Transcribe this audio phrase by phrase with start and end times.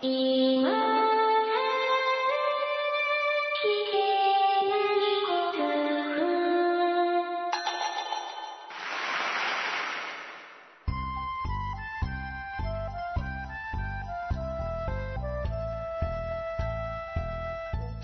[0.00, 0.04] ス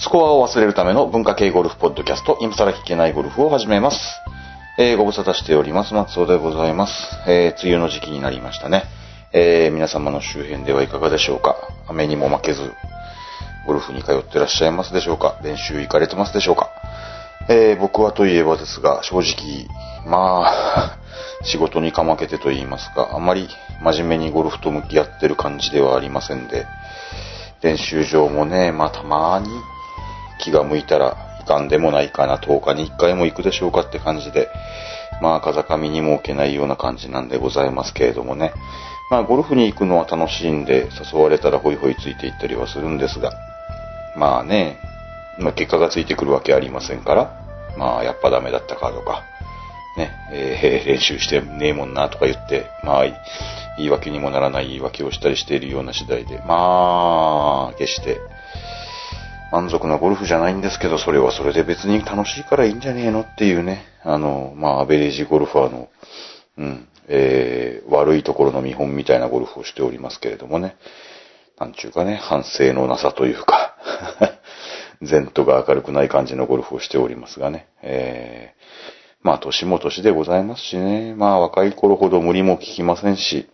[0.09, 3.97] コアを忘れるための文化系ゴルフポッドキャスト、今更聞けないゴルフを始めます。
[4.79, 5.95] えー、ご無沙汰しております。
[5.95, 6.93] 松尾でございます。
[7.29, 9.04] えー、梅雨の時期になりましたね。
[9.37, 11.57] えー、皆様の周辺ではいかがでしょうか？
[11.89, 12.73] 雨にも負けず、
[13.66, 15.41] ゴルフに通ってらっしゃいますでしょうか？
[15.43, 16.70] 練習行かれてますでしょうか？
[17.48, 19.66] えー、僕はといえばですが、正直、
[20.09, 20.98] まあ、
[21.43, 23.48] 仕事にかまけてと言いますか、あんまり
[23.83, 26.65] 真面目にゴルフと向き合ってる感じではありませんで、
[27.60, 29.48] 練習場もね、まあたまに
[30.38, 34.48] 気が向いたらいかんでもないかな、10日に1回も行くでしょうかって感じで、
[35.21, 38.52] まあ風上にも置けないような感じなんでございますけれどもね。
[39.11, 43.33] まあゴルフに行くのは楽しいんで、誘われたらホイホイついていったりはするんですが、
[44.17, 44.79] まあね、
[45.38, 47.45] まあ結果がついてくるわけありませんから、
[47.77, 49.23] まあやっぱダメだったかとか、
[49.96, 53.05] ね、えー 練習してねえもんなとか言って、まあ、
[53.77, 58.21] 言い訳にもならない言い訳をしたりしているような次第で、まあ、決して、
[59.52, 65.89] 満足なゴルフじゃないんですけど、それはそれで別に楽しいからいいんじゃねえのっていうね、あの、まあ、アベレージゴルファーの、
[66.59, 70.77] うん、えー、悪いところの見本みたいなゴルフをしておりますけれどもね、
[71.59, 73.77] なんちゅうかね、反省のなさというか、
[75.00, 78.65] 前途が明るくない感じのゴルフをしておりますがね、えー、
[79.22, 81.15] まあ、年も年でございますしね。
[81.15, 83.49] まあ、若い頃ほど無理も効きませんし、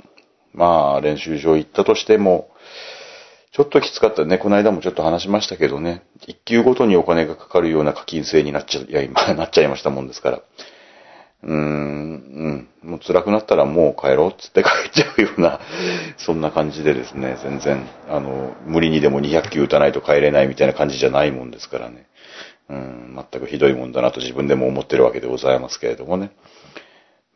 [0.53, 2.51] まあ、練習場行ったとしても、
[3.53, 4.39] ちょっときつかったね。
[4.39, 6.03] この間もちょっと話しましたけどね。
[6.27, 10.41] 一球ごとにお金がかかるような課金制になっちゃ、いや、今、 なっちゃいましたもんですから。
[11.43, 12.91] うーん、うん。
[12.91, 15.61] もう辛くなったらもう帰ろうっつって帰っちゃうような、
[16.19, 22.07] そんな感じでですね、全然、あの、無理にでも200球打たないと帰れないみたいな感じじゃないもんですからね。
[22.69, 26.31] うん、全くひどいもんだなと自分でも思ってるわけでございますけれどもね。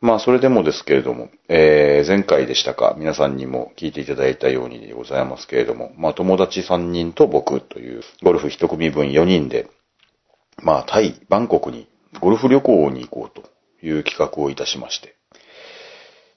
[0.01, 9.67] まあ、それでもですけれども、えー、前回でしたか、皆さんにも聞いていただいたようにでございますけれども、まあ、友達3人と僕という、ゴルフ1組分4人で、
[10.61, 11.87] まあ、タイ、バンコクに
[12.19, 13.54] ゴルフ旅行に行こうと
[13.85, 15.15] いう企画をいたしまして。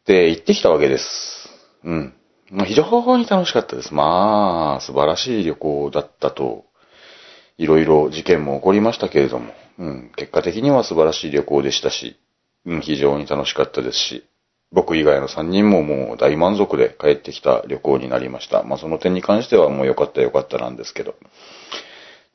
[0.06, 1.48] で、行ってきたわけです。
[1.84, 2.14] うん。
[2.50, 3.92] まあ、非常に楽しかったです。
[3.92, 6.64] まあ、素晴らしい旅行だったと
[7.58, 12.16] いろいろ事件も起こりましたけれども、うん、結果的には素晴らしい旅行でしたし、
[12.64, 14.24] うん、非常に楽しかったですし、
[14.70, 18.62] 僕以外の3人ももう大満足で帰ってきた旅行になりました。
[18.62, 21.14] まあその点に関してはもう良かった良かったなんですけど。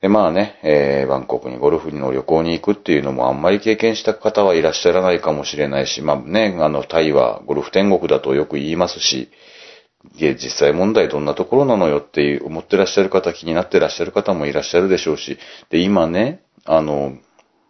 [0.03, 9.29] で、まあね、えー、バンコクにゴルフの旅行に行くっていうのもあんまり経験した方はいらっしゃらないかもしれないし、まあね、あの、タイはゴルフ天国だとよく言いますし、
[10.17, 15.37] いや、実際問題どんなところなのよって思ってらっしゃる方、気になってらっしゃる方もいらっしゃるでしょうし、
[15.69, 17.17] で、今ね、あの、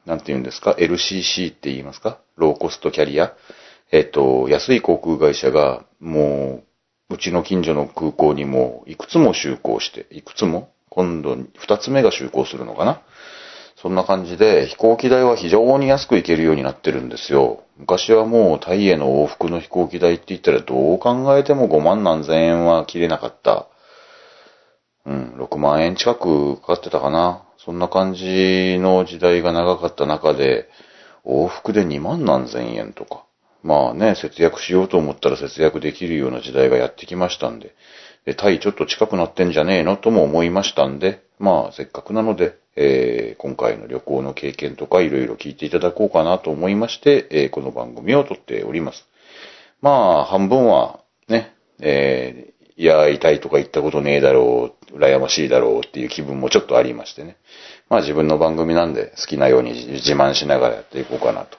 [0.08, 3.36] なんて言うんですか、LCC って言いますかローコストキャリア。
[3.92, 6.64] えっと、安い航空会社が、も
[7.12, 13.02] う、うちの近所の空港にも、いくつも就航して、いくつも今度、二つ目が就航するのかな？
[13.78, 17.64] そんな感じで、飛行機代は非常に安く行けるようになってるんですよ。
[17.78, 23.68] 昔はもうタイへの往復の飛行機代って言ったらどう考えても5万何千円は切れなかった。
[25.06, 27.44] うん、6万円近くかかってたかな。
[27.58, 30.70] そんな感じの時代が長かった中で、
[31.26, 33.26] 往復で2万何千円とか。
[33.64, 37.74] まあね、節約しようと思ったら節約できるような時代がやってきましたんで、
[38.26, 39.98] でタイちょっと近くなってんじゃねえの？
[39.98, 49.06] とも思いましたんで、まあせっかくなので、えー今回の旅行の経験とかいろいろ聞いていただこうかなと思いまして、えーこの番組を撮っております。
[49.82, 57.38] まあ、半分はね、えーいや、痛いとか言ったことねえだろう、羨ましいだろうっていう気分もちょっとありましてね。
[57.88, 61.58] まあ自分の番組なんで好きなように自慢しながらやっていこうかなと。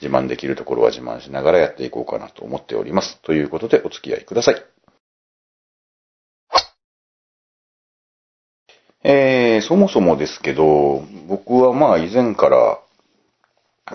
[0.00, 3.20] 自慢できるところは自慢しながらやっていこうかなと思っております。
[3.22, 4.75] ということでお付き合いください。
[9.08, 12.80] えー、そもそもですけど、僕はまあ以前から、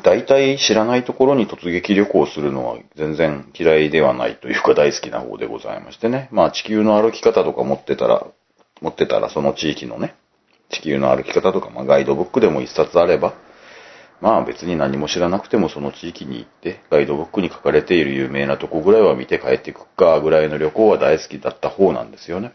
[0.04, 6.30] 大体知らないところに突撃旅行するのは全然嫌いではないというか大好きな方でございましてね。
[6.32, 8.26] まあ地球の歩き方とか持ってたら、
[8.80, 10.16] 持ってたらその地域のね、
[10.70, 13.34] 地球の歩き方とか、まあガイドブックでも一冊あれば、
[14.22, 22.54] まあ別に何も知らなくてもその地域に行って、ガイドブックに書かれている有名なとこぐらいは見て帰っていくかぐらいの旅行は大好きだった方なんですよね。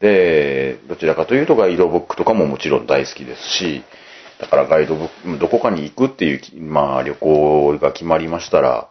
[0.00, 3.84] で、どちらかというとガイドブックとかももちろん大好きですし、
[4.38, 8.88] だからガイドブック、どこかに行くっていう、まあ旅行が決まりましたら、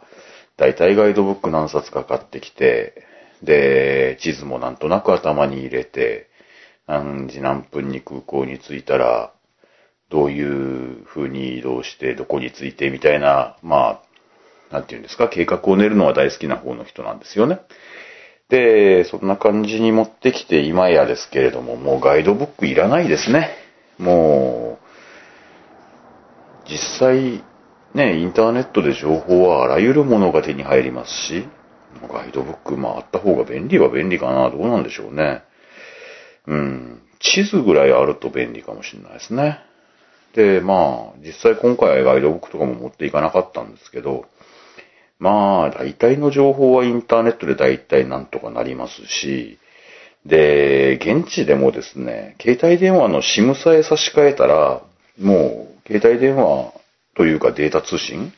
[0.57, 3.03] 大体ガイドブック何冊か買ってきて、
[3.41, 6.29] で、地図もなんとなく頭に入れて、
[6.85, 9.33] 何時何分に空港に着いたら、
[10.09, 14.01] どういう風に移動して、どこに着いてみたいな、ま
[14.69, 17.59] あ、なんていうんですか、計画を練るのは大好きな方の人なんですよね。
[18.49, 23.51] で、そんな感じに持ってきて今やですけれども、もうガイドブックいらないですね。
[23.99, 24.79] も
[26.67, 27.43] う、実際、
[27.93, 31.47] ね、インターネットで情報はあらゆるものが手に入りますし、
[32.11, 34.49] ガイドブック、まああった方が便利は便利かな。
[34.49, 35.43] どうなんでしょうね。
[36.47, 37.01] うん。
[37.19, 39.59] 地図ぐらいあると便利かもしれないですね。
[40.33, 44.25] で、まあ、実際今回はガイドブックとかも持っていかなかったんですけど、
[45.19, 49.59] まあ、大体の情報はインターネットで大体なんとかなりますし、
[50.25, 54.81] で、現地でもですね、携帯電話の SIM さえ差し替えたら、
[55.19, 56.73] もう、携帯電話
[57.15, 58.31] というかデータ通信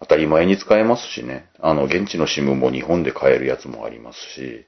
[0.00, 1.48] 当たり前に使えますしね。
[1.60, 4.66] あの、現地の SIM も日本で買えるやつもありますし、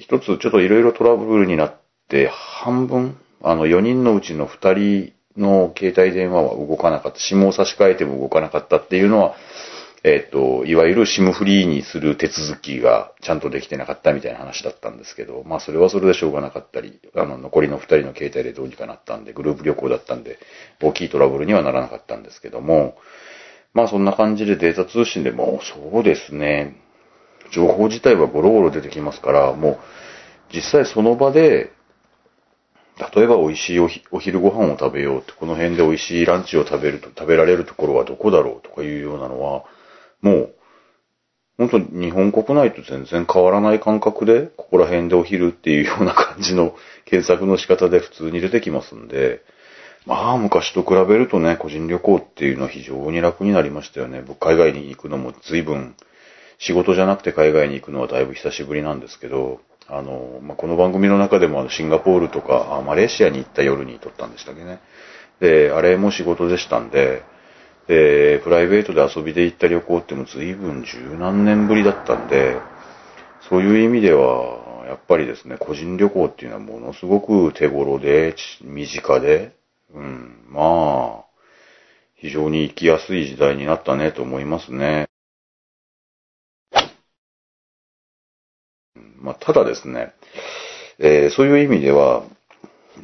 [0.00, 1.74] 一つちょっといろいろトラブルになっ
[2.08, 7.18] て、半分、あの、4人のうちの2人の携帯電話は動かなかった。
[7.18, 9.34] SIM を差し替えても動かなかったっていうのは、
[10.06, 20.38] えっ、と、いわゆる SIM フリーにする手続きがちゃんとできてなかったみたいな話だったんですけど、まあそれはそれでしょうがなかったり、あの、残りの2人の携帯でどうにかなったんで、グループ旅行だったんで、
[20.82, 22.98] 大きいトラブルにはならなかったんですけども、
[23.72, 26.76] まあそんな感じでデータ通信でも、そうですね、
[27.50, 29.78] 情報自体はゴロゴロ出てきますから、もう
[30.54, 31.72] 実際その場で、
[33.16, 39.64] 例えば美味しいおお昼ご飯を食べようって、この辺で美味しいランチを食べると、食べられるところはどこだろうとかいうようなのは、
[40.24, 40.54] もう、
[41.58, 46.74] 本当に日本国内と全然変わらない感覚で、ここら辺でお昼っていうような感じの
[47.04, 49.42] 検索の仕方で普通に出てきますんで、
[50.06, 54.22] まあ昔と比べるとね、個人旅行っていうのは非常に楽になりましたよね。
[54.26, 55.94] 僕海外に行くのも随分、
[56.58, 64.80] 仕事じゃなくて海外に行くのはだいぶ久しぶりなんですけど、あの、まあ、この番組の中でもあのシンガポールとか、あマレーシアに行った夜に撮ったんでしたっけね。
[65.40, 67.22] で、あれも仕事でしたんで、
[67.88, 72.56] で、プライベートで遊びで行った旅行っても随分十何年ぶりだったんで、
[73.48, 79.54] そういう意味では、やっぱりですね、個人旅行っていうのはものすごく手頃で、身近で、
[79.92, 81.24] うん、まあ、
[82.14, 85.06] 非常に生きやすい時代になったねと思いますね。
[89.16, 90.14] まあ、ただですね、
[90.98, 92.24] えーそういう意味では、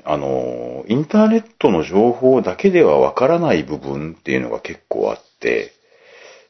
[0.05, 5.73] あの、インターネットの情報だけではわからない部分っていうのが結構あって、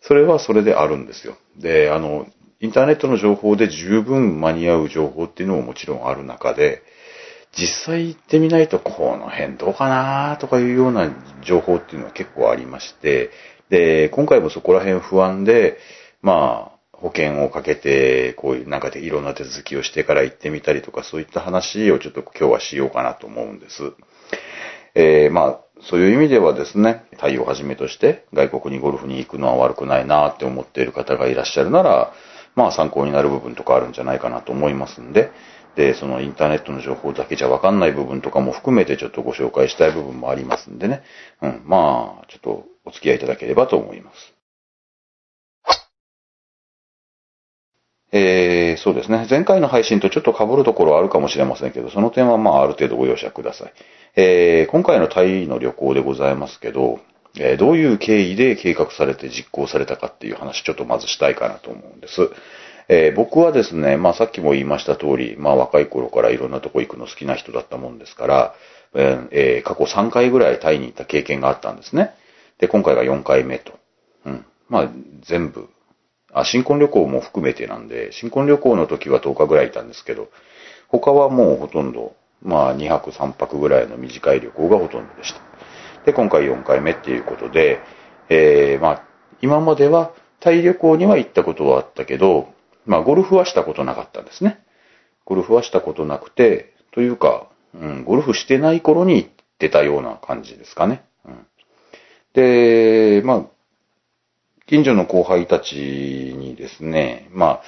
[0.02, 1.37] それはそれであるんですよ。
[1.56, 2.26] で、あの、
[2.60, 6.82] インターネットの情報で十分間に合う情報っていうのももちろんある中で、
[7.56, 11.10] 実際行ってみないとこの辺どうかなとかいうような
[11.42, 13.31] 情報っていうのは結構ありまして、
[13.70, 15.78] で、今回もそこら辺不安で、
[16.22, 23.93] まあ、保険をかけて、こういうなんかでいろんな手続きをしてから行ってみたりとか、そういった話をちょっと今日はしようかなと思うんです。
[24.94, 32.12] えーまあ、そういう意味ではですね、タイをはじめとして外国にゴルフに行くのは悪くないなって思っている方がいらっしゃるなら、
[32.55, 35.31] まあ参考になる部分とかあるんじゃないかなと思いますんで、
[35.76, 41.02] で、そのインターネットの情報だけじゃわかんない部分とかも含めてちょっとご紹介したい部分もありますんでね、
[41.41, 44.39] うん、まあ、ちょっとお付き合いいただければと思います。
[48.12, 49.27] えー、そうですね。
[49.31, 53.73] 前回の配信とちょっと被るところはあるかもしれませんけど、その点はまあある程度ご容赦ください。
[54.17, 57.00] えー、今回のタイの旅行でございますけど、
[57.38, 62.31] えーどういう経緯で計画されて実行されたかっていう話ちょっとまずしたいかなと思うんです。
[62.88, 68.55] え僕はですね、まあさっきも言いました通り、まあ若い頃からいろんなとこ行くの好きな人だったもんですから、
[69.31, 72.11] え過去3回ぐらいタイに行った経験があったんですね。
[72.59, 73.79] で、今回が4回目と。
[74.26, 74.45] うん。
[74.69, 74.90] まあ
[75.23, 75.69] 全部
[76.32, 80.28] あ、新婚旅行も含めてなんで、新婚旅行の時は10日ぐらいいたんですけど、
[80.88, 85.40] 他はもうほとんど、まあ2泊3泊ぐらいの短い旅行がほとんどでした。
[86.04, 87.80] で、今回4回目っていうことで、
[88.28, 89.04] えー、まあ、
[89.42, 92.49] 今まではタイ旅行には行ったことはあったけど、
[92.87, 94.60] まあゴルフはしたことなかったんですね。
[95.25, 101.04] ゴルフはしたことなくて、というか、うん、ゴルフしてない頃に行ってたような感じですかね。
[101.25, 101.46] うん、
[102.34, 103.46] で、まあ、
[104.71, 107.61] 近所の後輩たちにですね、ま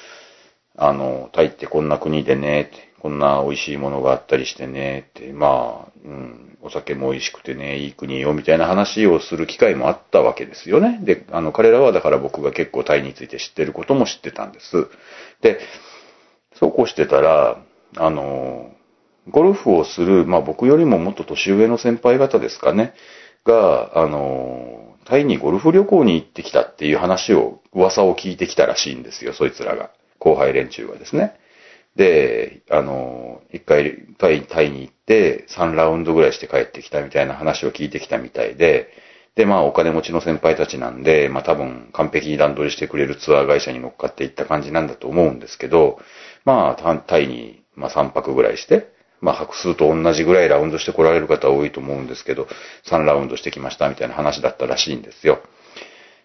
[0.77, 11.01] あ、あの、タイってこんな国でね、ってこんな美味しいものがあったりしてね、って、まあ、うん、お酒も美味しくてね、いい国よ、みたいな話をする機会もあったわけですよね。
[11.03, 14.87] で、あの、彼らはだから僕が結構タイについて知ってることも知ってたんです。
[15.41, 15.59] で、
[16.55, 17.61] そうこうしてたら、
[17.97, 18.71] あの、
[19.29, 22.95] ゴルフをする、まあ僕よりももっと年上の先輩方ですかね、
[23.45, 29.91] が、あの、タイにゴルフ旅行に行ってきたっていう話を、噂を聞いてきたらしいんですよ、そいつらが。
[30.19, 31.35] 後輩連中がですね。
[31.97, 38.91] で、あの、一回タイタイに行って3ラウンドぐらいして帰ってきたみたいな話を聞いてきたみたいで、
[39.35, 45.99] で、まあお金持ちの先輩たちなんで、まあ多分完璧に段取りしてくれるツアー会社に乗っかっていった感じなんだと思うんですけど、
[46.45, 52.49] まあタイに、まあ3泊ぐらいして、まあ泊数と同じぐらいラウンドして来られる方多いと思うんですけど、
[52.85, 55.41] 3ラウンドしてきましたみたいな話だったらしいんですよ。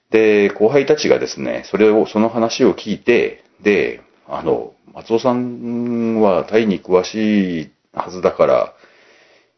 [0.09, 8.73] で、後輩たちがですね、それを、その話を聞いて、で、あの、松尾さんはタイに詳しいはずだから、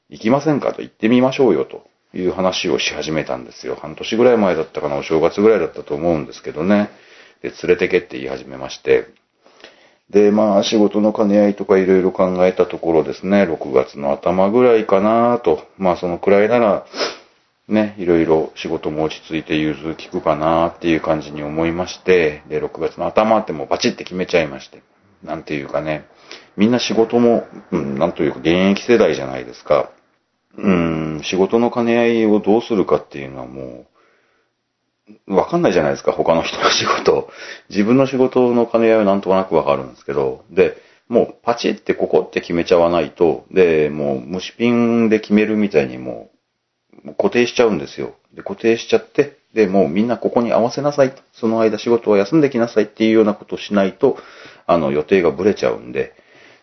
[0.10, 3.76] 行きませんかと行ってみましょうよという話をし始めたんですよ。
[3.76, 6.90] 半年ぐらい前だったかな、お正月ぐらいだったと思うんですけどね。
[7.42, 9.08] で、連れてけって言い始めまして。
[10.10, 15.68] で、まあ、仕事の兼ね合いとかいろいろ考えたところですね、6月の頭ぐらいかなと。
[15.78, 16.86] まあ、そのくらいなら、
[17.68, 24.82] ね、いろいろ仕事も落ち着いて融通聞くかなっていう感じに思いまして、で、6月の頭ってもうバチって決めちゃいまして。
[25.24, 26.06] なんていうかね、
[26.58, 29.92] みんな仕事も、うん、なんというか現役世代じゃないですか。
[30.58, 33.86] うん、仕事の兼ね合いをどうするかっていうのはもう、
[35.28, 37.30] わかんないじゃないですか、他の人の仕事。
[37.70, 46.30] 自分の仕事の兼ね合いはなんとなくわかるんですけど、で、もうパチってここって決めちゃわないと、で、もう虫ピンで決めるみたいにも
[47.06, 48.14] う、固定しちゃうんですよ。
[48.34, 51.14] で、固定しちゃって、で、もうみんなここに合わせなさい。
[51.34, 54.18] その間仕事は休んできなさいっていうようなことをしないと、
[54.68, 56.14] あの、予定がブレちゃうんで、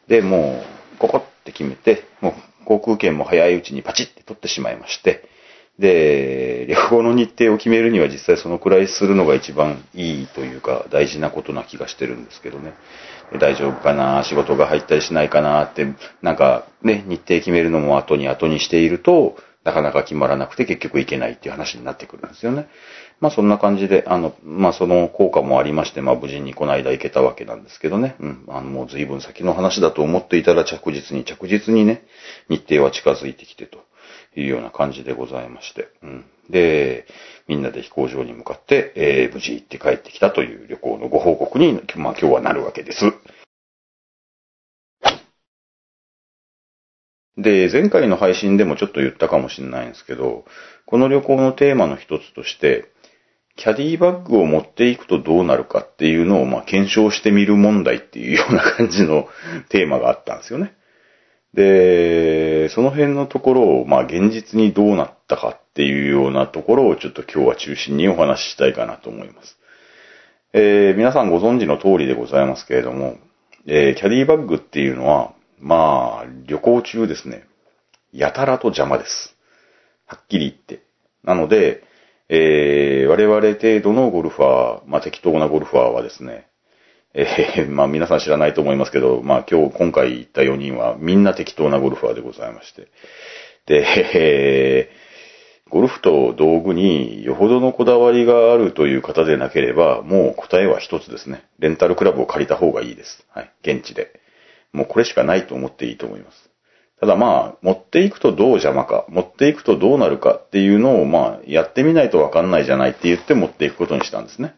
[0.06, 0.62] で、も
[0.94, 5.28] う、ここって決めて、もう航空券も早いうちにパチって取ってしまいまして、
[5.78, 12.72] で、旅行の日程を決めるには実際そのくらいするのが一番いいというか大事なことな気がしてるんですけどね。
[13.38, 14.24] 大丈夫かな？
[14.24, 15.62] 仕事が入ったりしないかな？
[15.64, 15.86] って、
[16.22, 22.68] なんかね、日程決めるのも後に後にしていると、なかなか決まらなくて結局行けないっていう話になってくるんですよね。
[23.18, 28.14] まあそんな感じで、あの、まあその効果もありまして、まあ無事にこの間行けたわけなんですけどね。
[28.20, 28.44] うん。
[28.48, 32.06] あのもう随分先の話だと思っていたら着実に着実にね、
[32.48, 33.80] 日程は近づいてきてと
[34.36, 35.88] いうような感じでございまして。
[36.02, 36.24] うん。
[36.50, 37.06] で、
[37.48, 43.12] みんなで飛行場に向かって、えー無事行って帰ってきたという旅行のご報告に、まあ今日はなるわけです。
[47.36, 50.44] で、前回の配信でもちょっと言ったかもしれないんですけど、
[50.86, 52.90] この旅行のテーマの一つとして、
[53.56, 59.28] キャディバッグを持っていくとどうなるかっていうのをまあ検証してみる問題っていうような感じの
[59.70, 60.74] テーマがあったんですよね。
[61.56, 69.58] で、その辺のところをまあ現実にどうなったかっていうようなところをちょっと今日は中心にお話ししたいかなと思います。
[70.52, 73.16] えー皆さんご存知の通りでございますけれども、
[73.66, 77.46] えーキャディバッグっていうのは、まあ、旅行中ですね、
[78.12, 79.34] やたらと邪魔です。
[80.06, 80.84] はっきり言って。
[81.24, 81.82] なので、
[82.28, 86.48] えー我々程度のゴルファー、まあ適当なゴルファーはですね、
[87.18, 92.88] えーまあ皆さん知らないと思いますけど、まあ今日、今回行った4人はみんな適当なゴルファーでございまして。
[93.66, 95.06] で、えー
[95.68, 101.44] ゴルフと道具によほどのこだわりがあるという方でなければ、もう答えは一つですね。
[101.58, 103.26] レンタルクラブを借りた方がいいです。
[103.30, 103.50] はい。
[103.62, 104.20] 現地で。
[104.72, 106.50] もうこれしかないと思っていいと思います。
[107.00, 114.54] ただまあ、持っていくとどう邪魔か、持っていくとどうなるかっていうのをまあ、やってみないとわかんないじゃないって言って持っていくことにしたんですね。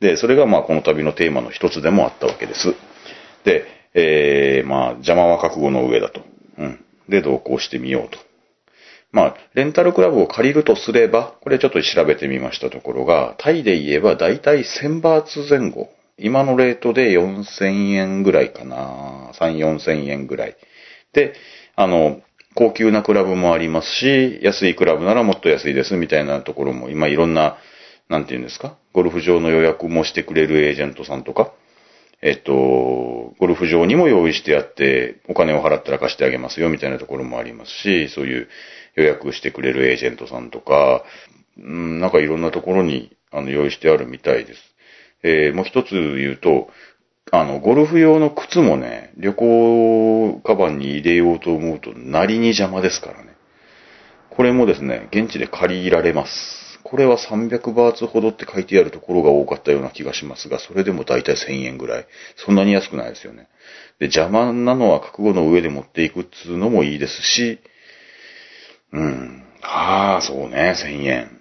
[0.00, 2.74] で、それがまあ、この旅のテーマの一つでもあったわけです。
[3.44, 6.22] で、えー、まあ、邪魔は覚悟の上だと。
[6.58, 6.84] うん。
[7.08, 8.18] で、同行してみようと。
[9.12, 15.90] まあ、レンタルクラブを借りるとすれば、これちょっと調べてみましたところが、タイで言えばだいたい1000バーツ前後。
[16.18, 19.30] 今のレートで4000円ぐらいかな。
[19.34, 20.56] 3、4000円ぐらい。
[21.12, 21.34] で、
[21.76, 22.20] あの、
[22.54, 27.56] 高級なクラブもありますし、安いクラブならもっと安いですみたいなところも、今いろんな、
[28.08, 31.52] なんていうんですか、ゴルフ場の予約もしてくれるエージェントさんとか、
[32.22, 32.52] えっと、
[33.38, 38.48] ゴルフ場にも用意してあって、お金を払ったら貸してあげますよみたいなところもありますし、そういう
[38.96, 41.04] 予約してくれるエージェントさんとか、
[41.58, 44.60] うん、なんかいろんなところにあの用意してあるみたいです。
[45.22, 46.68] えーもう一つ言うと、
[47.30, 53.34] あの、ゴルフ用の靴もね、旅行カバンに入れようと思うと、なりに邪魔ですからね。
[54.30, 56.63] これもですね、現地で借りられます。
[56.84, 62.06] これは300バーツほどって書いてあるところが多かったような気がしますが、それでも大体1000円ぐらい。
[62.36, 63.48] そんなに安くないですよね。
[63.98, 67.58] で、邪魔なのは覚悟の上で持っていくっつうのもいいですし、
[68.92, 69.42] うん。
[69.62, 71.40] ああ、そうね、1000円。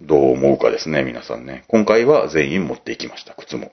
[0.00, 1.64] どう思うかですね、皆さんね。
[1.68, 3.72] 今回は全員持っていきました、靴も。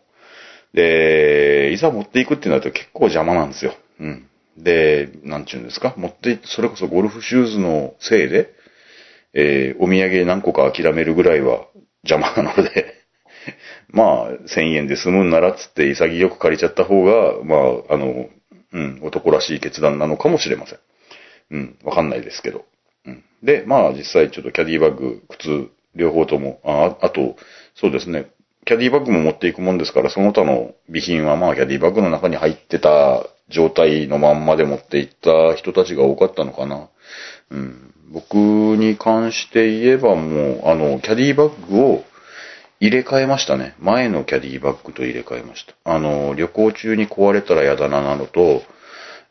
[0.73, 3.75] で、いざ持っていくってなると結構邪魔なんですよ。
[3.99, 4.27] うん。
[4.57, 5.93] で、なんちゅうんですか？
[5.97, 8.54] 持って、それこそゴルフシューズのせいで、
[9.35, 11.67] えーお土産何個か諦めるぐらいは
[12.03, 12.95] 邪魔なので、
[13.89, 17.55] まあ、1000円で済むんならっつって潔く借りちゃった方が、ま
[17.89, 18.29] あ、あの、
[18.71, 20.79] うん、男らしい決断なのかもしれません。
[21.51, 22.65] うん、わかんないですけど。
[23.05, 23.23] うん。
[23.43, 27.35] で、まあ実際ちょっとキャディバッグ、靴、両方とも、あ、あと、
[27.75, 28.25] そうですね、
[28.65, 36.89] キャディバッグも持っていくもんですから、その他の備品はまあキャディバッグの中に入ってた状態のまんまで持っていった人たちが多かったのかな。
[37.51, 37.93] うん。
[38.11, 42.03] 僕に関して言えばもう、あの、キャディバッグを
[42.79, 43.75] 入れ替えましたね。
[43.79, 45.73] 前のキャディバッグと入れ替えました。
[45.83, 48.61] あの、旅行中に壊れたら嫌だななのと、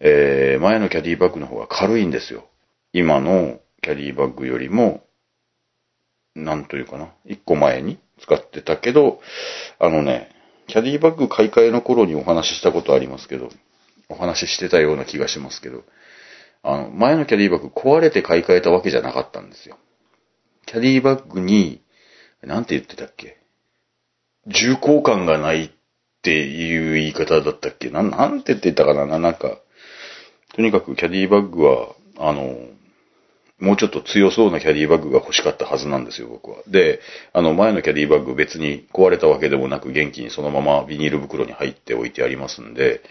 [0.00, 2.47] えー、前のキャディバッグの方が軽いんですよ。
[2.92, 5.04] 今のキャディバッグよりも、
[6.35, 7.12] なんというかな。
[7.25, 9.21] 一個前に使ってたけど、
[9.78, 10.30] あのね、
[10.66, 13.50] キャディバッグ買い替えの頃にお話ししたことありますけど、
[14.09, 15.85] お話ししてたような気がしますけど、
[16.64, 19.76] あの、前のキャディバッグ壊れて買い替えたわけじゃなかったんですよ。
[20.66, 21.83] キャディバッグに、
[22.42, 23.37] なんて言ってたっけ？
[24.47, 25.71] 重厚感がないっ
[26.23, 27.90] ていう言い方だったっけ？
[27.90, 29.18] なん、なんて言ってたかな？
[29.18, 29.59] なんか、
[30.54, 32.56] とにかくキャディバッグは、あの、
[33.59, 36.56] もうちょっと強そうなキャディバッグが欲しかったはずなんですよ、僕は。
[36.66, 37.00] で、
[37.33, 43.02] あの、前のキャディバッグ別に壊れたわけでもなく元気にそのままビニール袋に入っておいてありますんで、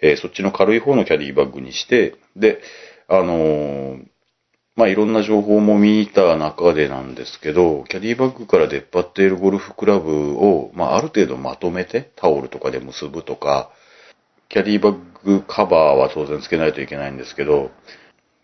[0.00, 2.60] えーそっちの軽い方のキャディバッグにして、で、
[3.08, 4.14] あのー
[4.76, 13.70] まあ、いろんな情報も見た中でなんですけど、キャディバッグから出っ張っているゴルフクラブを、まあ、ある程度まとめてタオルとかで結ぶとか、
[14.48, 17.70] キャディバッグカバーは当然つけないといけないんですけど、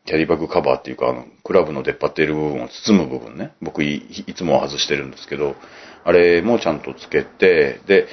[0.07, 3.53] キャディバッグカバーっていうか、あの、クラブの出っ張っている部分を包む部分ね。
[3.61, 5.57] 僕い、いつも外してるんですけど、
[6.05, 8.07] あれもちゃんとつけて、で、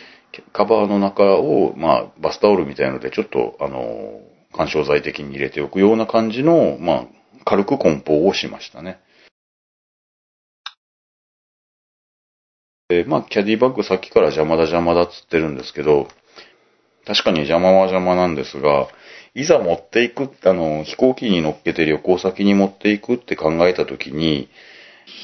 [0.54, 4.22] カバーの中を、まあ、バスタオルみたいので、ちょっと、あの、
[4.58, 7.06] 干渉剤的に入れておくような感じの、まあ、
[7.46, 9.00] 軽く梱包をしましたね。
[12.90, 16.08] で、まあ、キャディバッグさっきから邪魔だ邪魔だっつってるんですけど、
[17.06, 18.88] 確かに邪魔は邪魔なんですが、
[19.36, 24.50] いざ持っていく、あの、飛行機に乗っけて旅行先に持っていくって考えたときに、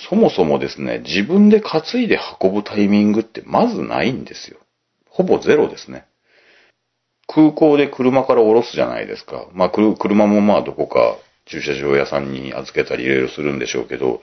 [0.09, 4.59] そもそもですね、自分で担いで運ぶタイミングってまずないんですよ。
[5.09, 6.05] ほぼゼロですね。
[7.33, 9.47] 空港で車から降ろすじゃないですか。
[9.53, 14.21] まあ、く車もまあどこか駐車場屋さんに預けたりいろいろするんでしょうけど、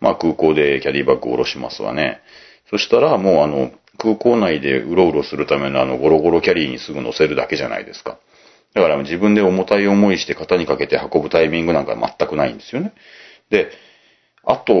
[0.00, 2.20] まあ空港でキャディバッグを降ろしますわね。
[2.68, 8.18] そしたらもうあの、空港内でうろうろするためのあのゴロゴロキャリーにすぐ乗せるだけじゃないですか。
[8.74, 12.92] だから自分で重たい思いして肩にかけて運ぶタイミングなんか全くないんですよね。
[13.50, 13.70] で、
[14.44, 14.74] あと、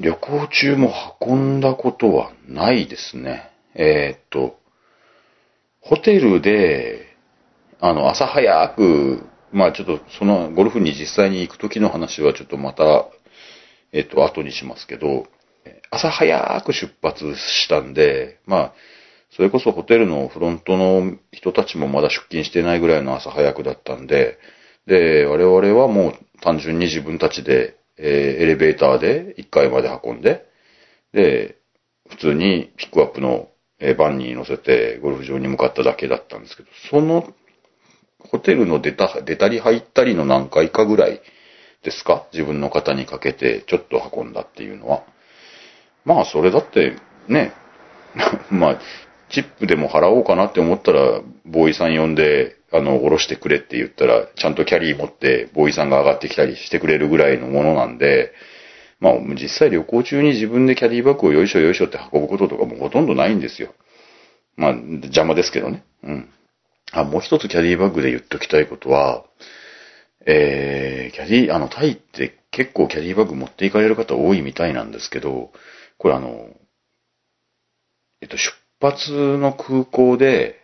[0.00, 3.50] 旅行中も運んだことはないですね。
[3.74, 4.58] えーっと、
[5.80, 7.07] ホテルで、
[7.80, 13.06] あの、朝早く、まあちょっとそのゴルフに実際に行く時の話はちょっとまた、
[13.92, 15.26] えっと、後にしますけど、
[15.90, 18.72] 朝早く出発したんで、まあ、
[19.30, 24.38] それこそホテルのフロントの人たちもまだ出勤してないぐらいの朝早くだったんで、
[24.86, 30.46] で、我々はもう単純に自分たちで、えーエレベーターで1階まで運んで、
[31.12, 31.56] で、
[32.08, 33.48] 普通にピックアップの
[33.80, 37.32] えーバンに乗せてゴルフ場に向かっただけだったんですけど、その
[38.20, 41.20] ホテルの出た、出たり入ったりの何回かぐらい
[41.82, 42.26] ですか？
[42.32, 45.02] 自分の肩にかけてちょっと運んだっていうのは。
[46.04, 46.96] まあ、それだって、
[47.28, 47.52] ね、
[48.50, 48.80] まあ、
[49.30, 58.32] チップでも払おうかなって思ったら、ボーイさん呼んで、あの、下ろしてくれって言ったら、ちゃんとキャリー持って、ボーイさんが上がってきたりしてくれるぐらいのものなんで、
[59.00, 63.74] まあ、実際旅行中に自分でキャディバッグをよいしょよいしょって運ぶこととかもほとんどないんですよ。
[64.56, 65.84] まあ、邪魔ですけどね。
[66.02, 66.28] うん。
[66.92, 69.24] あ、もう一つキャディバッグで言っときたいことは、
[70.26, 75.52] えー、キャディ、あの、タイって結構キャディバッグ持っていかれる方多いみたいなんですけど、
[75.96, 76.48] これあの、
[78.20, 80.60] えっと、出発の空港で、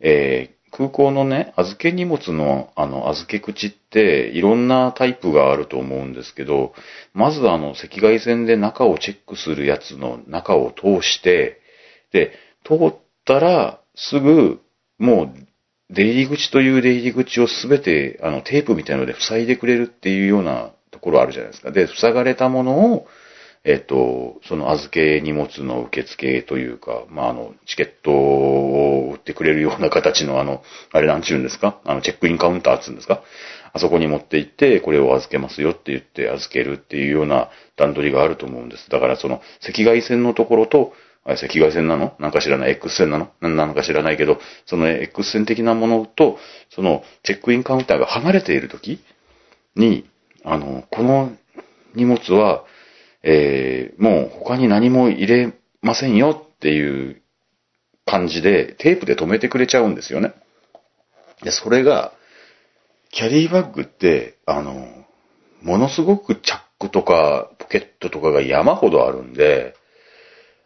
[0.00, 6.72] えー空港のね、預け荷物の、あの、預け口って、いろんなタイプがあると思うんですけど、
[7.12, 11.60] まずあの、赤外線で中をチェックするやつの中を通して、
[12.10, 12.32] で、
[12.64, 12.94] 通っ
[13.26, 14.61] たら、すぐ、
[15.02, 15.34] もう、
[15.90, 21.70] 出入り口という出入り口をすべて、あの、テープみたいので塞いでくれるっていうようなところあるじゃないですか。
[21.70, 23.06] で、塞がれたものを、
[23.64, 30.62] えっと、その預け荷物の受付というか、まあ、あの、チケットを売ってくれるような形のあの、
[30.92, 31.78] あれなんちゅうんですか？
[31.84, 33.22] あの、チェックインカウンターっつうんですか？
[33.72, 38.90] あそこに持って行って、これを預けますよって言って預けるっていうような段取りがあると思うんです。
[38.90, 40.92] だからその、赤外線のところと、
[41.24, 42.14] あれ赤外線なの？
[42.18, 43.30] なんか知らない ?X 線なの？
[43.40, 46.38] 何なのか知らないけど、その X 線的なものと、
[46.70, 49.00] そのチェックインカウンターが離れているとき
[49.76, 50.08] に、
[50.44, 51.32] あの、この
[51.94, 52.64] 荷物は、
[53.22, 57.22] えーもう他に何も入れませんよっていう
[58.04, 60.34] 感じで、テープで止めてくれちゃうんですよね。
[61.44, 62.12] で、それが、
[63.12, 64.88] キャリーバッグって、あの、
[65.60, 69.76] ものすごくチャックとかポケットとかが山ほどあるんで、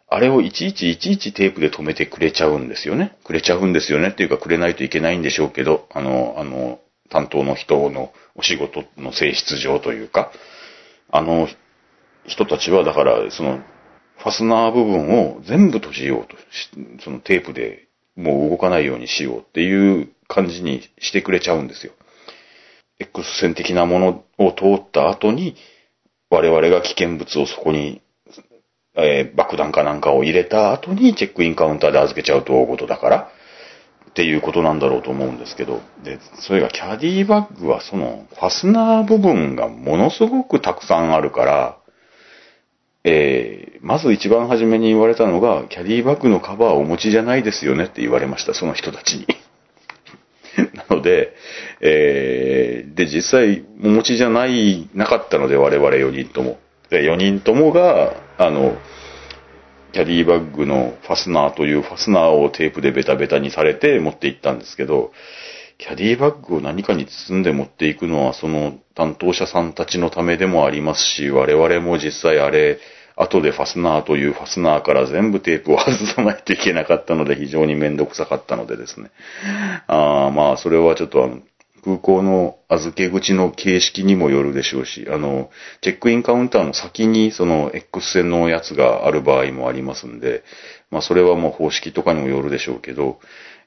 [0.09, 3.17] あれをいちいちいちいちテープで止めてくれちゃうんですよね。
[3.25, 10.31] くれちゃうんですよねっていうかくれないといけないんでしょうけど、あの、あの、担当の人のお仕事の性質上というか、
[11.09, 11.47] あの
[12.25, 13.59] 人たちはだから、その、
[14.17, 16.69] ファスナー部分を全部閉じようとし、
[17.03, 21.93] そのテープでもう動かないようにしようっていう感じにしてくれちゃうんですよ。
[22.99, 25.55] X 線的なものを通った後に、
[26.29, 28.01] 我々が危険物をそこに、
[28.97, 33.31] えー爆弾かなんかを入れた後にチェックインカウンターで預けちゃうと大事だから、
[34.09, 41.77] っていうことなんだろうと思うんですけど、で、それがキャディバッグはその、ファスナー部分がものすごくたくさんあるから、
[43.03, 49.27] えーまず一番初めに言われたのが、キャディバッグのカバーをお持ちじゃないですよねって言われました、その人たちに。
[50.73, 51.33] なので、
[51.79, 56.57] えーで、実際、お持ちじゃない、なかったので、我々4人とも。
[56.89, 58.77] で、4人ともが、あの、
[59.93, 65.11] キャディバッグのファスナーというファスナーをテープでベタベタにされて持って行ったんですけど、
[65.77, 72.79] キャディバッグを何かに包んで持っていくのは、その担当者さんたちのためでもありますし、我々も実際あれ、
[73.15, 79.09] 後でファスナーというファスナーから全部テープを外さないといけなかったので、非常にめんどくさかったのでですね。
[79.87, 81.39] あまあ、それはちょっとあの、
[81.83, 85.49] 空港の預け口の形式にもよるでしょうし、あの、
[85.81, 90.43] チェックインカウンターの先にその X 線のやつがある場合もありますんで、
[90.91, 93.19] まあそれはもう方式とかにもよるでしょうけど、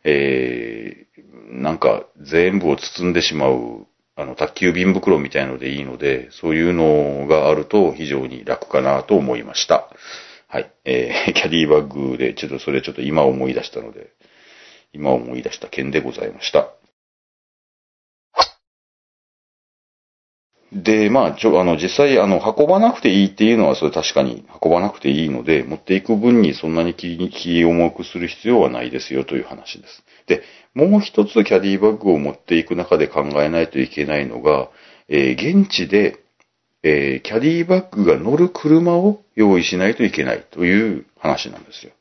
[0.05, 9.89] えー、なんか全部を包んでしまう、あの、宅急便袋みたいのでいいので、そういうのがあると非常に楽かなと思いました。
[10.49, 10.71] はい。
[10.85, 14.09] えー、 キャディバッグで、ちょっとそれちょっと今思い出したので、
[14.93, 16.71] 今思い出した件でございました。
[20.73, 30.05] で、まあ、ちょ、あの、実際、あの、運ばなくていいっていうのは、それ確かに運ばなくていいので、持っていく分にそんなに気気を重くする必要はないですよという話です。
[30.27, 30.43] で、
[30.75, 34.71] もう一つキャディバッグを持っていく中で考えないといけないのが、
[35.09, 36.21] えー現地で、
[36.85, 41.93] えーキャディバッグが乗る車を用意しないといけないという話なんですよ。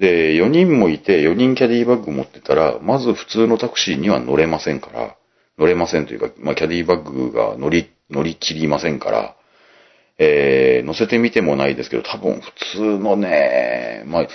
[0.00, 5.15] で、4人もいて、4人キャディバッグ持ってたら、まず普通のタクシーには乗れませんから、
[5.58, 9.36] 乗れませんというか、まあ、キャディバッグが乗り、乗り切りませんから、
[10.18, 14.28] えー、乗せてみてもないですけど、多分普通のね、まあ、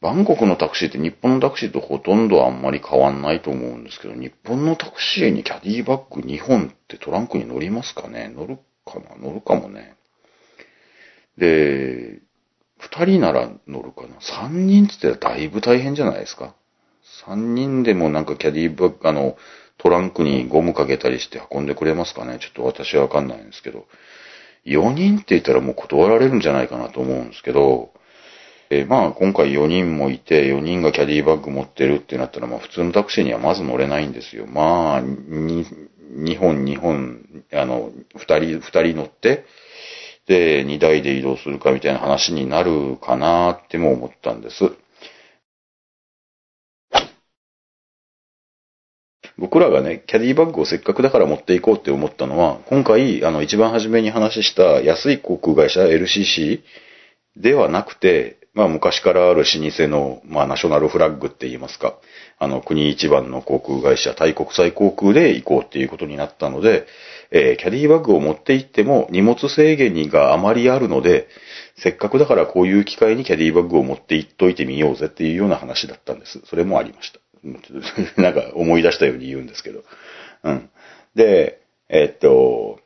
[0.00, 8.28] バンコクのタクシーって日本のタクシーとほとんどあんまり変わんないと思うんですけど、日本のタクシーにキャディバッグ2本ってトランクに乗りますかね？
[8.28, 9.16] 乗るかな？
[9.16, 9.96] 乗るかもね。
[11.38, 12.20] で、
[12.80, 14.16] 2人なら乗るかな
[14.48, 16.54] ?3 人って言ったらだいぶ大変じゃないですか
[17.26, 19.38] ?3 人でもなんかキャディバッグ、あの、
[19.84, 22.38] トランクにゴムかけたりして運んでくれますかね？
[22.40, 23.84] ちょっと私はわかんないんですけど。
[24.64, 27.90] 4人って言ったらもう断られるんじゃないかなと思うんですけど、
[28.70, 34.46] えまあ今回4人もいて、4人がキャディバッグ持ってるってなったら、まあ普通のタクシーにはまず乗れないんですよ。
[34.46, 35.66] まあ、に
[36.16, 37.20] 2本2本、
[37.52, 39.44] あの、2人、2人乗って、
[40.26, 44.72] で、2台で移動するかみたいな話になるかなっても思ったんです。
[49.36, 56.60] 僕らがね、キャディバッグをせっかくだから持っていこうって思ったのは、今回、あの、一番初めに話した安い航空会社 LCC
[57.36, 61.98] ではなくて、まあ昔からある老舗の、まあナショナルフラッグって言いますか、
[62.38, 66.86] あの国一番の航空会社、タイ国際航空で行こうっていうことになったので、
[67.32, 71.26] えーキャディバッグを持って行っても荷物制限があまりあるので、
[71.76, 76.40] せっかくだからこういう機会にキャディバッグを持って行っといてみようぜっていうような話だったんです。
[76.44, 77.23] それもありました。
[78.16, 79.84] なんか思い出したように言うんですけど。
[80.44, 80.70] うん。
[81.14, 82.80] で、えっと、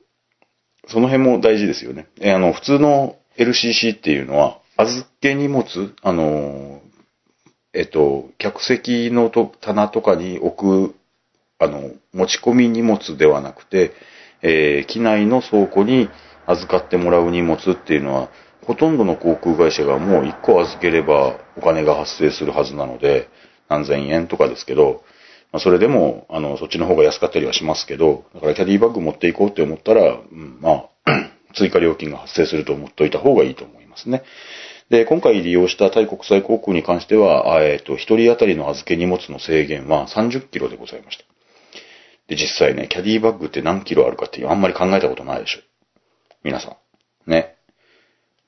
[0.88, 2.07] その辺も大事ですよね。
[2.21, 5.64] えあの、普通の LCC っていうのは、預け荷物、
[6.03, 6.83] あの、
[7.73, 10.94] えっと、客席のと棚とかに置く、
[11.59, 13.92] あの、持ち込み荷物ではなくて、
[14.42, 16.09] えー機内の倉庫に
[16.47, 18.31] 預かってもらう荷物っていうのは、
[18.64, 23.29] ほとんどの航空会社がもう1個預ければお金が発生するはずなので、
[23.69, 25.03] 何千円とかですけど、
[25.53, 30.89] まあ、それでも、あの、そっちの方が安かったりはしますけど、だからキャディバッグ持っていこうって思ったら、うん、まあ、
[31.55, 34.23] 追加料金が発生すると思っておいた方がいいと思いますね。
[34.91, 41.25] で、今回利用したタイ国際航空に関しては、えっ、と、一人当たりの預け荷物の制限は30キロでございました。
[42.29, 45.61] で、実際ね、キャディバッグって何キロあるかってあんまり考えたことないでしょ。
[46.43, 46.77] 皆さ
[47.27, 47.31] ん。
[47.31, 47.57] ね。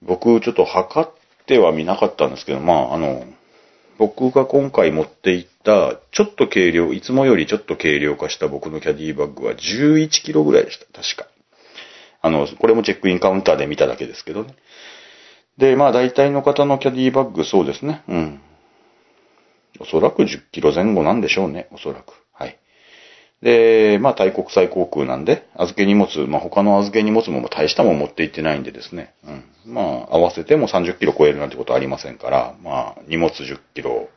[0.03, 1.11] 僕、ちょっと測っ
[1.47, 3.25] ては見なかったんですけど、まあ、あの、
[4.01, 11.27] 僕が今回持っていった、ちょっと軽量、いつもよりちょっと軽量化した僕のキャディバッグは11キロぐらいでした、確か。
[12.23, 14.55] あの、これもチェックインカウンターで見ただけですけどね。
[15.59, 18.03] で、まあ大体の方のキャディバッグ、そうですね。
[18.09, 18.41] うん。
[19.81, 22.15] おそらく10キロ前後なんでしょうね、おそらく。
[23.43, 29.45] で、まあ、大国際航空なんで、預け荷物、まあ、他の預け荷物も大したもん持って行ってないんでですね、うん。
[29.73, 34.09] まあ、合わせても30キロ超えるなんてことはありませんから、まあ、荷物10キロ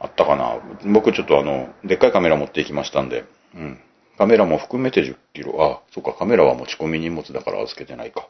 [0.00, 0.58] あったかな。
[0.92, 3.80] 僕ちょっとあの、でっかいカメラ持って行きましたんで、うん。
[4.16, 5.54] カメラも含めて10キロ。
[5.62, 8.28] あ、そっか、カメラは持ち込み荷物だから預けてないか。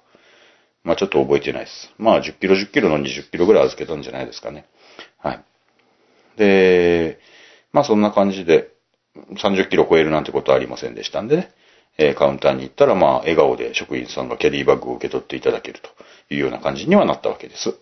[0.83, 1.93] まあ、ちょっと覚えてないです。
[1.99, 4.67] まあ、10キロ、10キロの20キロぐらい預けたんじゃないですかね。
[5.19, 5.45] はい。
[6.37, 7.19] で、
[7.73, 8.71] まあそんな感じで、
[9.17, 11.51] 30キロ超えるなんてことはありませんでしたんでね、
[11.99, 15.91] えカウンターに行ったら、まあ笑顔で職員さんがキャディバッグを受け取っていただけると
[16.33, 17.75] いうような感じにはなったわけです。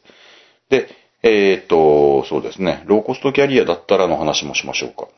[0.70, 0.88] で、
[1.22, 5.08] えーっと、そうですね、ローコストキャリアだったらの話もしましょうか。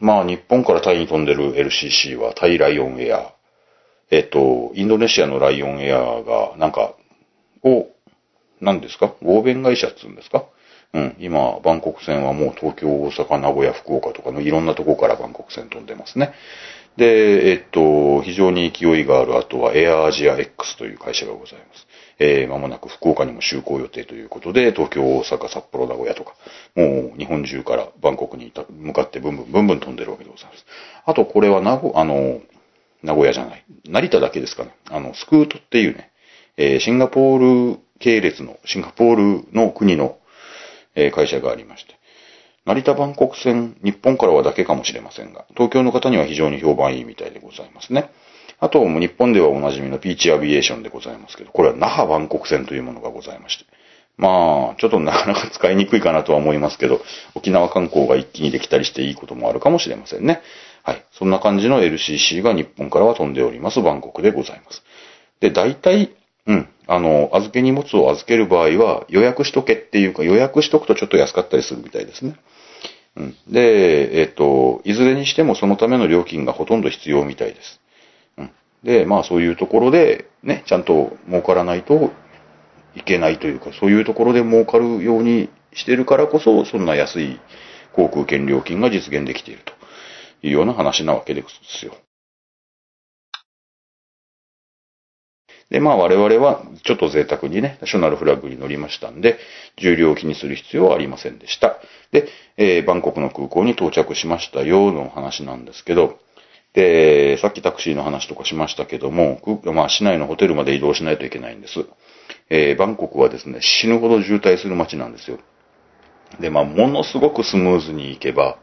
[0.00, 3.32] まあ日本からタイに飛んでる LCC はタイライオンエア、
[4.10, 6.94] えっと、インドネシアのライオンエアが、なんか、
[7.62, 7.86] を、
[8.60, 9.14] 何ですか？
[9.22, 10.44] 合弁会社っつうんですか？
[10.94, 11.16] うん。
[11.18, 16.32] 今、バンコク線はもう東京、大阪、名古屋、福岡とかのいろんなとこからバンコク線飛んでますね。
[16.96, 21.86] で、えっと、非常に勢いがある、あとはエアアジア X という会社がございます。
[22.18, 26.34] えー、間もなく福岡にも就航予定ということで、東京、大阪、札幌、名古屋とか、
[26.76, 30.66] もう日本中からバンコクに向かってブンブン、ブンブン飛んでるわけでございます。
[31.06, 32.40] あと、これは名古、あの、
[33.02, 33.64] 名古屋じゃない。
[33.88, 34.74] 成田だけですかね。
[34.90, 36.10] あの、スクートっていうね、
[36.58, 40.18] えーシンガポール系列の、シンガポールの国の、
[40.94, 41.94] え会社がありまして。
[42.64, 48.10] 成田バンコク線、日本からはだけかもしれませんが、東京の方には非常に評判いいみたいでございますね。
[48.60, 53.64] あと、日本ではおなじみのピーチアビエーションでございますけど、これは那覇バンコク線というものがございまして。
[54.16, 57.00] まあ、ちょっとなかなか使いにくいかなとは思いますけど、
[57.34, 60.42] 沖縄観光が一気にできたりしていいこともあるかもしれませんね。
[60.84, 61.04] はい。
[61.12, 64.84] そんな感じの LCC が日本からは飛んでおりますバンコクでございます。
[65.40, 66.14] で、大体、
[66.46, 72.36] うん、あの、預け荷物を預ける場合は予約しとけっていうか予約しとくとちょっと安かったりするみたいですね。
[73.16, 73.36] うん。
[73.48, 77.80] で、えっ、と、いずれにしてもそのための料金がほとんど必要みたいです。
[78.38, 78.50] うん。
[78.82, 82.10] で、まあそういうところで、ね、ちゃんと儲からないと
[82.96, 87.40] いけないというか、そういうところで儲かるようにしてるからこそ、そんな安い
[87.92, 89.72] 航空券料金が実現できていると
[90.42, 91.44] いうような話なわけで
[91.80, 91.94] すよ。
[95.72, 99.38] で、まあ我々はちょっと贅沢にね、ナショナルフラッグに乗りましたんで、
[99.78, 101.78] 重量を気にする必要はありませんでした。
[102.12, 106.18] で、えーバンコクの空港に到着しましたよの話なんですけど、
[106.74, 111.86] で、さっきタクシーの話とかしましたけども、まあ市内のホテルまで移動しないといけないんです。
[112.50, 115.38] えーバンコクはですね、死ぬほど渋滞する街なんですよ。
[116.38, 118.58] で、まあ、ものすごくスムーズに行けば、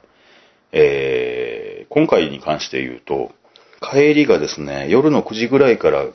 [0.71, 3.31] えー今回に関して言うと、
[3.81, 6.05] 帰りがですね、夜の9時ぐらいから、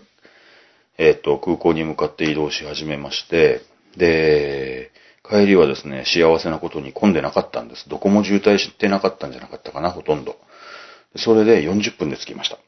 [0.99, 3.63] えっ、と、空港に向かって移動し始めまして、
[3.97, 4.91] で、
[5.29, 7.89] 帰りはですね、幸せなことに混んでなかったんです。
[7.89, 10.37] どこも渋滞してなかったんじゃなかったかな、ほとんど。
[11.17, 12.59] それで40分で着きました。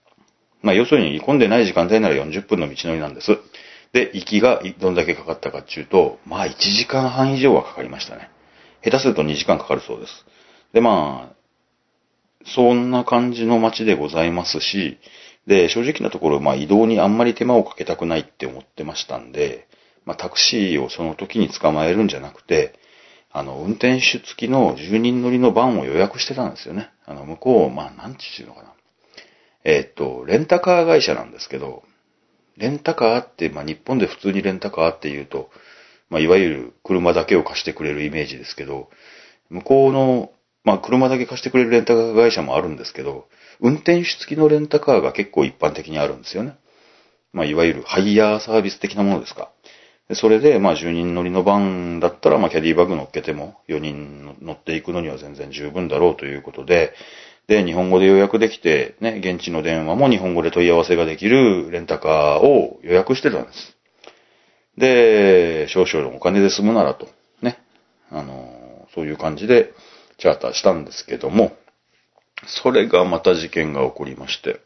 [0.63, 3.39] まあ、要するに混んでない時間帯なら40分の道のりなんです。
[3.93, 8.31] で、行きがどんだけかかったかっていうと、まあ1時間半以上はかかりましたね。
[8.83, 10.25] 下手すると2時間かかるそうです。
[10.73, 11.37] で、まあ、
[12.47, 14.99] そんな感じの街でございますし、
[15.47, 19.69] で、正直なところ、まあ移動にあんまり手間をかけたくないって思ってましたんで、
[20.05, 22.75] まあタクシーをその時に捕まえるんじゃなくて、
[23.39, 26.89] あの、運転手付きの10人乗りのバンを予約してたんですよね。
[27.05, 28.73] あの、向こう、まあ、なんていうのかな。
[29.63, 31.83] えーっと、レンタカー会社なんですけど、
[32.57, 35.51] レンタカーって、まあ、日本で普通にレンタカーっていうと、
[36.09, 38.89] まあ、いわゆる車だけを貸してくれるイメージですけど、
[39.51, 40.31] 向こうの、
[40.65, 43.29] まあ、車だけ貸してくれるレンタカー会社もあるんですけど、
[43.61, 46.57] 運転手付きのレンタカーが結構一般的にあるんですよね。
[47.33, 49.51] まあ、いわゆるハイヤーサービス的なものですか。
[50.15, 56.95] それで、まあ、10人乗りのバンだったら、まあ、キャディバッグ乗っけても、4人乗っていくのには全然十分だろうということで、
[57.49, 63.77] で、日本語で予約できて、ね、現地の電話も日本語で問い合わせができるレンタカーを予約してたんです。
[64.77, 67.09] で、少々のお金で済むならと、
[67.43, 67.59] ね、
[68.11, 69.73] あの、そういう感じで
[70.19, 71.53] チャーターしたんですけども、
[72.45, 74.61] それがまた事件が起こりまして、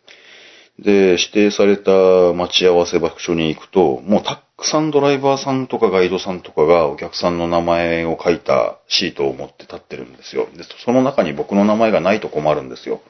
[0.78, 1.92] で、指定された
[2.32, 10.48] 待ち合わせ場所に行くと、もうたくさんドライバーさんとかガイドさんとかがお客さんの名前を書いたシートを持って立ってるんですよ。
[10.56, 13.02] で、その中に僕の名前がないと困るんですよ。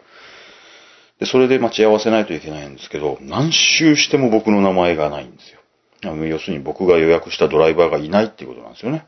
[1.21, 5.61] で、それで待ち合わせないといけないんですけど、何周しても僕の名前がないんですよ。
[6.03, 9.07] 要するに僕が予約したドライバーがいないっていうことなんですよね。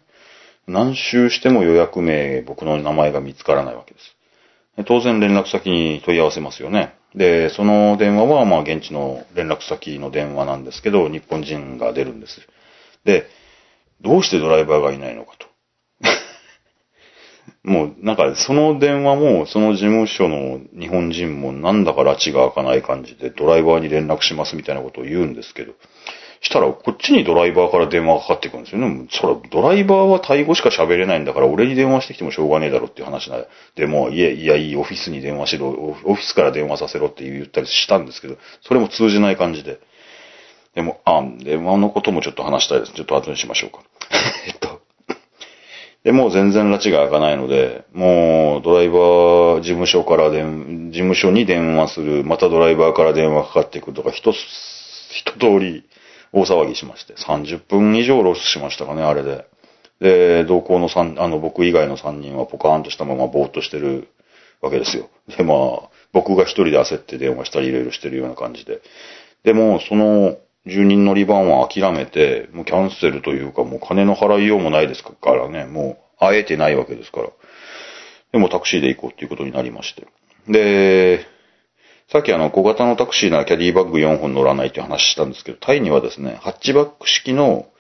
[0.67, 4.15] 何周しても予約名、僕の名前が見つからないわけです。
[4.87, 6.95] 当然連絡先に問い合わせますよね。
[7.15, 12.41] で、その電話は、まあ、現地の連絡先の電話なんですけど、日本人が出るんです。
[13.05, 13.27] で、
[14.01, 15.47] どうしてドライバーがいないのかと。
[17.69, 25.75] もう、なんか、その電話も、その事務所の日本人も、なんだか拉致が開かない感じで、ドライバーに連絡しますみたいなことを言うんですけど、
[26.42, 29.07] したら、こっちにドライバーから電話がかかってくるんですよね。
[29.11, 33.37] そら、ドライバーはタイ語しか喋れないんだから、俺に電話してきてもしょうがねえだろっていう話な
[33.76, 39.78] で、も、いや、いや、いい、オフィスに電話しろ、オフィスから電話させろって言ったりしたんですけど、それも通じない感じで。
[40.74, 42.92] でも、あ、電話のこともちょっと話したいです。
[42.92, 43.78] ちょっと後にしましょうか。
[44.48, 44.81] えっと。
[46.02, 54.37] で、もう全然拉致が開かないので、もうドライバー事務所から電、事務所に電話する、またドライバーから電話かかってくるとか、一つ、
[55.12, 55.85] 一通り
[56.33, 59.47] 大騒ぎしまして、30分以上ロスしましたかね、あれで。
[60.01, 64.09] で、同行の三、あの、僕以外の3人はポカーンとしたままぼーっとしてる
[64.61, 65.09] わけですよ。
[65.37, 68.81] で、まあ、僕が一人で焦って電話したりいろいろしてるような感じで。
[69.45, 77.29] でも、その、住人乗り番は諦めて、もうキャンセルというか、もう金の払いようもないですからね、もう、会えてないわけですから。
[78.33, 80.07] でもタクシーで行こうっていうことになりまして。
[80.49, 81.27] で、
[82.12, 87.70] さっきあの、小型のタクシーならキャディバッグ4本乗らないって話したんですけど、タイにはですね、ハッチバック式の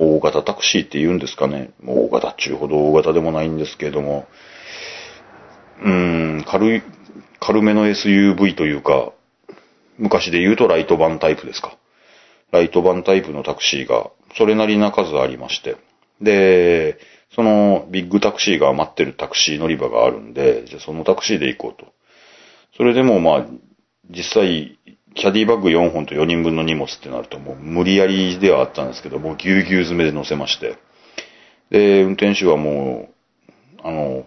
[0.00, 1.70] 大型タクシーって言うんですかね。
[1.86, 4.26] 大型っちゅうほど大型でもないんですけれども、
[5.80, 6.82] うーん、軽い、
[7.38, 9.12] 軽めの SUV というか、
[9.96, 11.76] 昔で言うとライトバンタイプですか。
[12.50, 15.76] ライトバンタイプのタクシーが、それなりな数ありまして。
[16.20, 16.98] で、
[17.32, 21.95] そのビッグタクシーが待ってるタクシー乗り場があるんで、じゃあそのタクシーで行こうと。
[22.74, 23.46] それでもまあ、
[24.08, 24.78] 実際、
[25.14, 30.76] キャディバッグ4本と4人分の荷物ってなるともう無理やりではあったんですけど、もうぎゅうぎゅう詰めで乗せまして。
[31.70, 33.08] で、運転手はも
[33.78, 34.26] う、あの、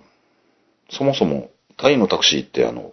[0.89, 2.91] そもそもタイのタクシーってあの、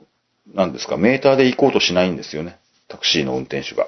[0.54, 2.58] 何ですか、メーターで行こうとしないんですよね。
[2.88, 3.86] タクシーの運転手が。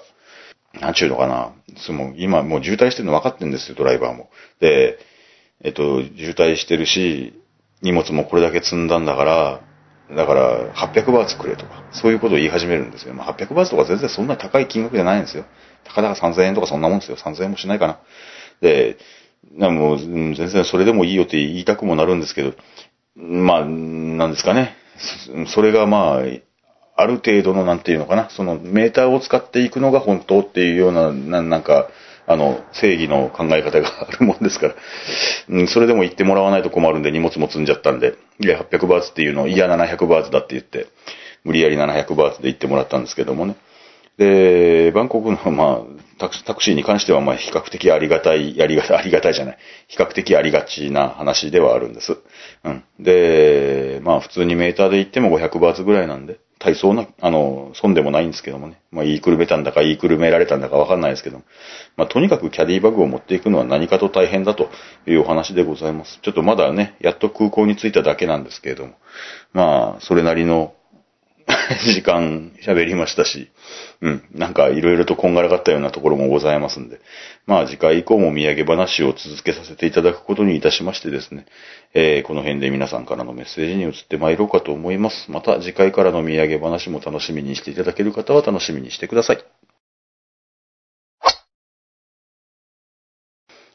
[0.81, 1.53] なんちゅうのかな。
[1.77, 4.31] その今もう渋滞してるの分かってんですよ、ドライバーも。
[4.61, 4.99] で、
[5.63, 7.35] えっと、渋滞してるし、
[7.83, 9.61] 荷物もこれだけ積んだんだから、
[10.11, 13.15] だから800バーツくれとか、そういうことを言い始めるんですよ。
[13.15, 15.45] まあ、800バーツとか全然そんな高い金額じゃないんですよ。
[15.85, 17.17] たかだか3000円とかそんなもんですよ。
[17.17, 17.99] 3000円もしないかな。
[18.61, 18.97] で、
[19.53, 22.55] なもう全然それでもいいよって言いたくもなるんですけど、
[23.17, 24.77] まあ、なんですかね。
[25.47, 26.23] そそれがまあ、
[27.01, 31.89] ある程度のなんていうのかな、そのメーターを使っていくのが本当っていうような、ななんか、
[32.29, 34.75] あの、正義の考え方があるもんですから、
[35.49, 40.87] うん、それでも行ってもらわないと困るんで荷物も積んじゃったんで、いや、800バーツっていうのを、いや、700バーツだって言って、
[41.43, 43.57] 無理やり700バーツで行ってもらったんですけどもね。
[44.19, 49.59] で、バンコクの、まあ、タクシーに関しては、まあ、比較的ありがたい、ありがたい、 ありがたいじゃない。
[49.87, 52.19] 比較的ありがちな話ではあるんです。
[52.65, 52.85] うん。
[52.99, 58.81] で、まあ、普通にメーターで言っても500バーツぐらいなんで、大層な、あの、損でもないんですけどもね。
[58.91, 61.45] まあ、言いくるめたんだか言いくるめられたんだかわかんないですけども。
[61.97, 64.69] まあ、とにかくキャディバッグを持っていくのは何かと大変だと
[65.07, 66.19] いうお話でございます。
[66.21, 68.95] ちょっとまだね、やっと空港に着いただけなんですけれども。
[69.53, 70.75] まあ、それなりの
[71.95, 73.51] 時間喋りましたし、
[74.01, 76.99] うん、なんかいろいろとこんがらがったようなところもございますんで、
[77.47, 81.45] まあ次回以降も土産話を続けさせていただくことにいたしましてですね、
[81.95, 85.31] えーこの辺で皆さんからのメッセージに移ってまいろうかと思います。
[85.31, 89.39] また次回からの土産話も楽しみにしていただける方は楽しみにしてください。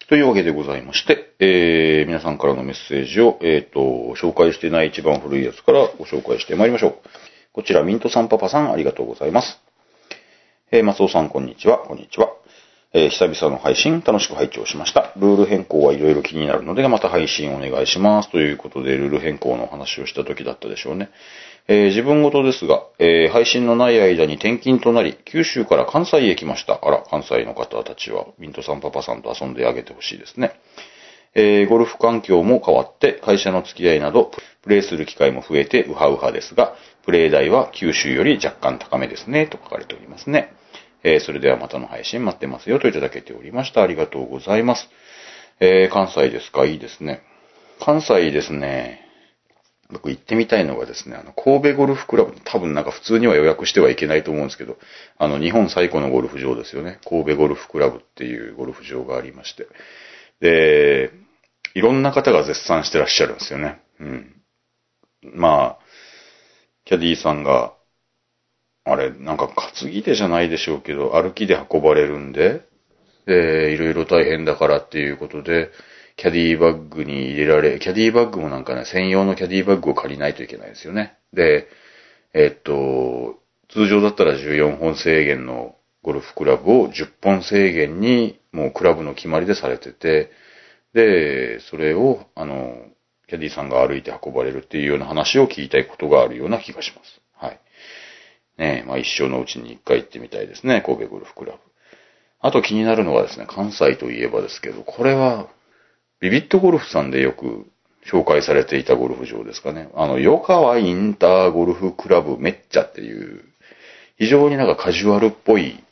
[0.07, 3.79] というわけでございまして、えー皆さんからのメッセージを、えっ、と、
[4.15, 6.97] 紹介してない一番古いやつからご紹介してまいりましょう。
[7.53, 9.61] こちら、ミントさんパパさん、ありがとうございます。
[10.71, 11.77] えー松尾さん、こんにちは。
[11.77, 12.29] こんにちは。
[12.93, 15.13] えー久々の配信、楽しく拝聴しました。
[15.17, 18.31] ルール変更はいろいろ気になるので、また配信お願いします。
[18.31, 21.11] ということで、ルール変更のお話をした時だったでしょうね。
[21.67, 26.79] えー自分事ですが、えー配信のない間に転勤となり、九州から関西へ来ました。
[26.81, 30.53] あら、関西の方たちは、ミントさんパパさんと遊んであげてほしいですね。
[31.35, 34.31] えーゴルフ環境も変わって、会社の付き合いなど、
[34.63, 36.75] プレイする機会も増えて、ウハウハですが、
[37.05, 40.53] プレイ代は九州より若干高めですね、と書かれておりますね。
[41.03, 43.81] えーそれではまたの配信待ってますよ、といただけておりました。
[43.81, 44.89] ありがとうございます。
[45.59, 46.65] えー関西ですか？
[46.65, 47.23] いいですね。
[47.79, 49.01] 関西ですね。
[49.89, 54.77] 僕行ってみたいのがですね、あの、神戸ゴルフクラブ、多分なんか普通には予約してはいけないと思うんですけど、
[55.19, 56.99] あの、日本最古のゴルフ場ですよね。
[57.07, 59.67] 神戸ゴルフクラブっていうゴルフ場がありまして。
[60.39, 61.11] で、
[61.75, 63.81] いろんな方が絶賛してらっしゃるんですよね。
[63.99, 64.41] うん。
[65.33, 65.82] まあ、
[66.85, 67.73] キャディーさんが、
[68.85, 72.67] あれ、なんか担ぎ手じゃないでしょうけど、歩きで運ばれるんで、
[73.25, 75.71] で、いろいろ大変だからっていうことで、
[76.17, 81.17] キャディーバッグに入れられ、キャディーバッグもなんかね、専用のキャディーバッグを借りないといけないですよね。
[81.31, 81.67] で、
[82.33, 90.31] えっと、通常だったら14本制限のゴルフクラブを10本制限にもうクラブの決まりでされてて、
[90.93, 92.77] で、それを、あの、
[93.33, 97.19] キャディさんが歩いて運ばれるっていうような話を聞いたいことがあるような気がします。
[97.35, 97.59] はい。
[98.59, 101.57] ねえ、まあ一生のうちに一回行ってみたいですね、神戸ゴルフクラブ。
[102.41, 105.47] あと気になるのはですね、関西といえばですけど、これは、
[106.19, 107.65] ビビットゴルフさんでよく
[108.05, 109.89] 紹介されていたゴルフ場ですかね。
[109.95, 113.45] あの、ヨカワインターゴルフクラブめっちゃっていう、
[114.19, 115.83] 非常になんかカジュアルっぽい、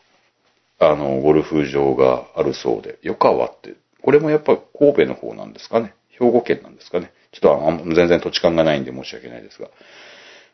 [0.78, 3.74] あの、ゴルフ場があるそうで、ヨカワって、
[4.04, 5.96] これもやっぱ神戸の方なんですかね。
[6.10, 7.12] 兵庫県なんですかね。
[7.32, 9.70] ちょっと全然土地勘がないんで申し訳ないですが。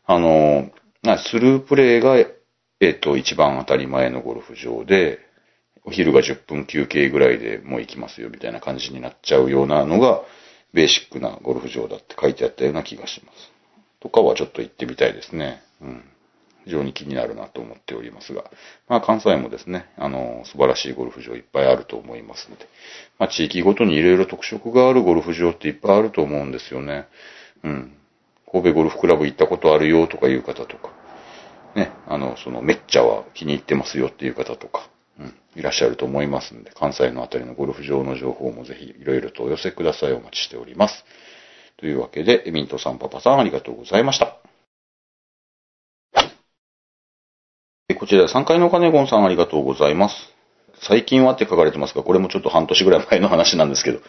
[0.06, 0.72] あの、
[1.18, 2.18] スループレイが、
[2.80, 5.20] えっと、一番当たり前のゴルフ場で、
[5.84, 10.22] お昼が10分休憩ぐらいでもう行きますよみたいな感じになっちゃうようなのが、
[10.74, 13.52] ベーシックなゴルフ場だって書いてあったような気がします。
[14.00, 15.62] とかはちょっと行ってみたいですね。
[15.82, 16.04] うん。
[16.68, 18.44] 非常に気になるなと思っておりますが。
[18.90, 22.68] まあ関西もですね、あの、素晴らしいゴルフ場いっぱいあると思いますので。
[23.18, 27.08] まあ地域ごとにいろいろ特色があるゴルフ場っていっぱいあると思うんですよね。
[27.64, 27.94] うん。
[28.52, 30.92] 神戸ゴルフクラブ行ったことあるよとかいう方とか。
[31.76, 34.90] ね、あの、そのめっちゃは気に入ってますよっていう方とか。
[35.20, 40.12] うん、いらっしゃると思いますので、関西のあたりのゴルフ場の情報もぜひいろいろとお寄せください。
[40.12, 41.06] お待ちしております。
[41.78, 44.37] というわけで、ミントさん、パパさん、ありがとうございました。
[48.08, 50.16] ちら3階の金ゴンさん、ありがとうございます。
[50.80, 54.00] 最近はって書かれてますが、これもちょっと半年ぐらい前の話なんですけど、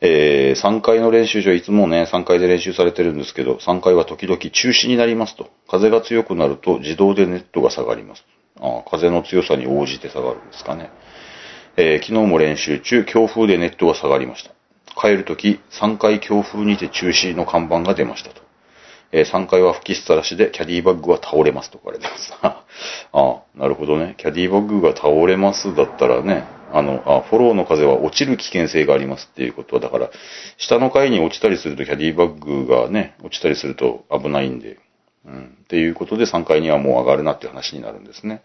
[0.00, 5.48] えー、3階の練習場、いつもね、3階で練習されてるんですけど、3階は時々中止になりますと。
[5.68, 8.24] 風が強くなると自動でネットが下がります。
[8.60, 10.90] あ風の強さに応じて下がるんですかね。
[11.76, 14.52] えー、昨日も練習中、強風でネットが下がりました。
[15.00, 18.43] 帰るとき、3回強風にて中止の看板が出ましたと。
[19.16, 22.34] えー、3回は吹きすたらしで、キャディバッグは倒れますと書かれてます。
[22.42, 22.64] あ
[23.14, 24.16] あ、なるほどね。
[24.18, 26.42] キャディバッグが倒れますだったらね、
[26.72, 30.10] あの、あ、フォローの風は落ちる危険性がありますっていうことは、だから、
[30.58, 34.78] 下の階に落ちたりするとキャディバッグがね、落ちたりすると危ないんで、
[35.24, 35.58] うん。
[35.62, 38.42] っていうことで3階にはもう上がるなっていう話になるんですね。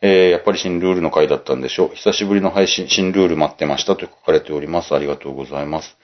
[0.00, 1.94] えー、やっぱり新ルールの回だったんでしょう。
[1.94, 4.94] 久しぶりの配信、新ルール待ってましたと書かれております。
[4.94, 5.98] ありがとうございます。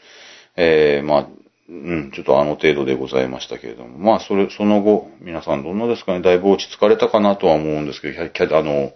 [0.56, 1.26] えー、まあ、
[1.68, 3.98] うん、ちょっとあの程度でございましたけれども。
[3.98, 6.20] まあ、それ、その後、皆さんどんなですかね。
[6.20, 8.92] だいぶ落ち着かれたかなとは思うんですけど、キャあの、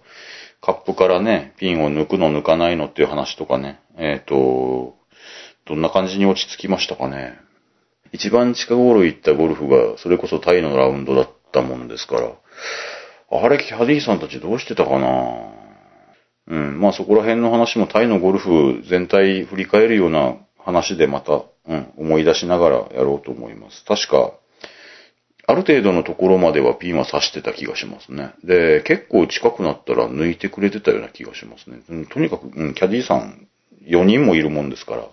[0.61, 3.81] カップからね、ピンを抜くの抜かないのっていう話とかね。
[3.97, 4.95] えっ、ー、と、
[5.65, 7.37] どんな感じに落ち着きましたかね。
[8.13, 12.31] 一番近頃行ったゴルフが、それこそタイのラウンドだったもんですから、
[13.31, 15.61] あれ、キャディさんたちどうしてたかな
[16.47, 23.83] うん、まあそこら辺の話もタイのゴルフ全体振り返るような話でまた、うん、思い出しながらやろうと思います。
[23.85, 24.33] 確か、
[25.47, 28.33] ある程度のところまではピーマン刺してた気がしますね。
[28.43, 31.81] で、結構近くなったら抜いてくれてたような気がしますね。
[31.89, 33.47] うん、とにかく、うん、キャディーさん
[33.85, 35.07] 4人もいるもんですから。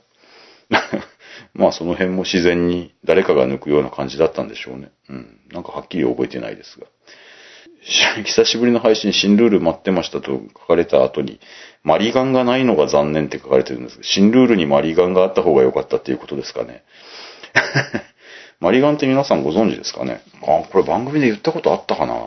[1.54, 4.90] まあその辺も自然に誰かが抜くような感じだったんでしょうね。
[5.08, 5.40] うん。
[5.50, 6.86] なんかはっきり覚えてないですが。
[8.24, 11.40] 久しぶりの配信、新ルール待ってましたと書かれた後に、
[11.82, 16.82] マリガンがないのが残念って書かれてるんですけど、新ルールにマリガンがあった方が良かったっていうことですかね。
[18.60, 20.20] マリガンって皆さんご存知ですかね？
[20.42, 22.18] あ、これ番組で言ったことあったかな？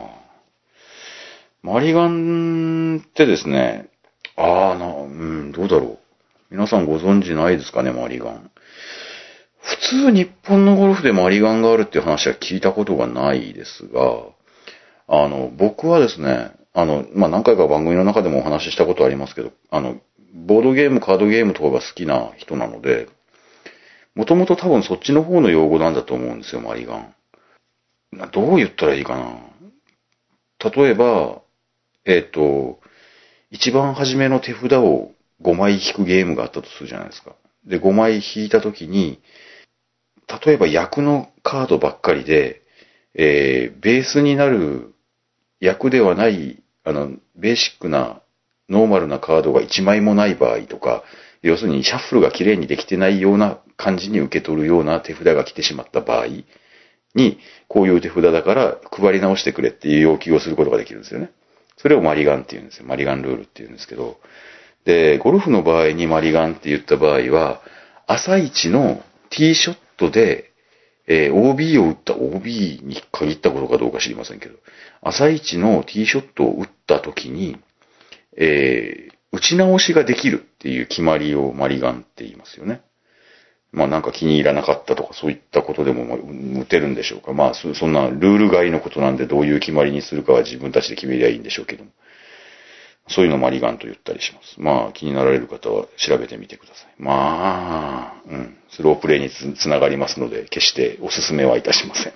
[1.62, 3.86] マリガンってですね、
[4.36, 5.98] ああ、な、うん、どうだろう。
[6.50, 8.50] 皆さんご存知ないですかね、マリガン。
[9.60, 14.24] 普通日本のゴルフでマリガンがあるっていう話は聞いたことがないですが、
[15.14, 20.00] あの、僕はですね、あの、まあ、何回か番組の中でもお話ししたことありますけど、あの、
[20.34, 23.08] ボードゲーム、カードゲームとかが好きな人なので、
[24.14, 27.14] もともと多分そっちの方の用語なんだと思うんですよ、マリガン。
[28.32, 30.70] どう言ったらいいかな。
[30.70, 31.42] 例えば、
[32.06, 32.80] えっ、ー、と、
[33.50, 35.10] 一番初めの手札を
[35.42, 37.34] 5枚引くゲームがあったとするじゃないですか。
[37.66, 39.20] で、5枚引いたときに、
[40.46, 42.62] 例えば役のカードばっかりで、
[43.14, 44.91] えー、ベースになる
[45.62, 48.20] 役ではない、あの、ベーシックな、
[48.68, 51.04] ノーマルなカードが1枚もない場合とか、
[51.40, 56.26] 要するにシャッフルが綺麗にできてないような感じに受け取るような手札が来てしまった場合
[57.14, 57.38] に、
[57.68, 61.30] こういう手札だから配り直してくれっていう要求をすることができるんですよね。
[61.76, 62.86] それをマリガンって言うんですよ。
[62.86, 64.18] マリガンルールって言うんですけど。
[64.84, 67.60] で、ゴルフの場合にマリガンって言った場合は、
[68.08, 70.51] 朝一のティーショットで、
[71.12, 74.56] えー、OB を打った OB に限ったことかどうか知りませんけど、
[75.02, 77.58] 朝一のティーショットを打った時に、
[78.38, 82.80] えー、打ち直しができるっていう決まりをマリガンって言いますよね。
[83.72, 87.34] まあなんか気に入らなかったとかそういったことでもま打てるんでしょうか。
[87.34, 91.90] まあそそんなルール外のことなんでどういう決まりにするかは自分たちで決めりゃいいんでしょうけども。
[93.08, 94.60] そういうのもありがんと言ったりします。
[94.60, 96.94] まあ気になられる方は調べてみてください。
[96.98, 98.56] まあ、うん。
[98.70, 102.12] スロープレイにつつながりますので決しておすすめはいたしません。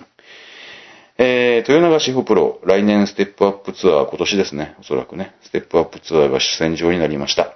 [1.19, 7.55] えー、豊永志保プロ、来年ステップアップツアー、今年ですね、おそらくね、ステップアップツアーが主戦場になりました。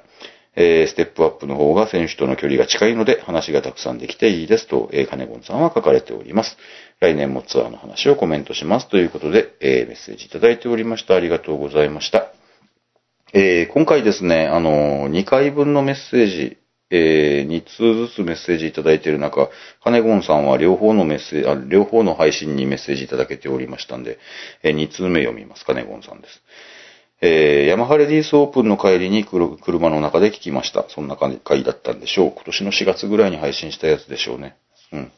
[0.55, 6.57] えー、ステップアップの方が選手との距離が近いので話がたくさんできていいですと、えー、金ンさんは書かれております。
[6.99, 11.15] 来年もツアーの話をコメントしますということで、えー、メッセージいただいておりました。
[11.15, 12.40] ありがとうございました。
[13.33, 16.57] えー、今回ですね、あの、2回分のメッセージ、
[16.89, 19.49] えー、2通ずつメッセージいただいている中、
[19.81, 24.19] カネゴンさんは両方のメッセージ、両方の配信にメッセージいただけておりましたんで、
[24.63, 25.63] えー、2通目読みます。
[25.63, 26.41] カネゴンさんです。
[27.21, 30.85] えー、ヤマハレディースオープンの帰りに車の中で聞きました。
[30.89, 32.31] そんな回だったんでしょう。
[32.31, 34.57] 今年の4月ぐらいに配信したやつでしょうね。
[34.91, 35.11] うん。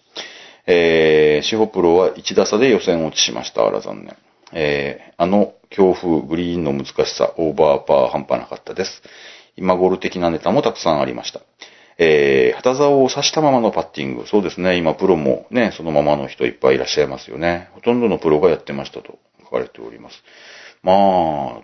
[0.67, 3.65] えー、シホプロは1打差で予選落ちしました。
[3.65, 4.15] あら残念。
[4.51, 9.01] えー、あの強風、グリーンの難しさ、オーバーパー半端なかったです。
[9.57, 11.41] 今ゴール的なネタもたくさんありました。
[11.97, 14.27] えー、旗竿を刺したままのパッティング。
[14.27, 14.77] そうですね。
[14.77, 17.69] 今プロもね、そのままの人いっぱいいらっしゃいますよね。
[17.73, 20.23] ほとんどのプロがやってましたと書かれております。
[20.83, 20.95] まあ、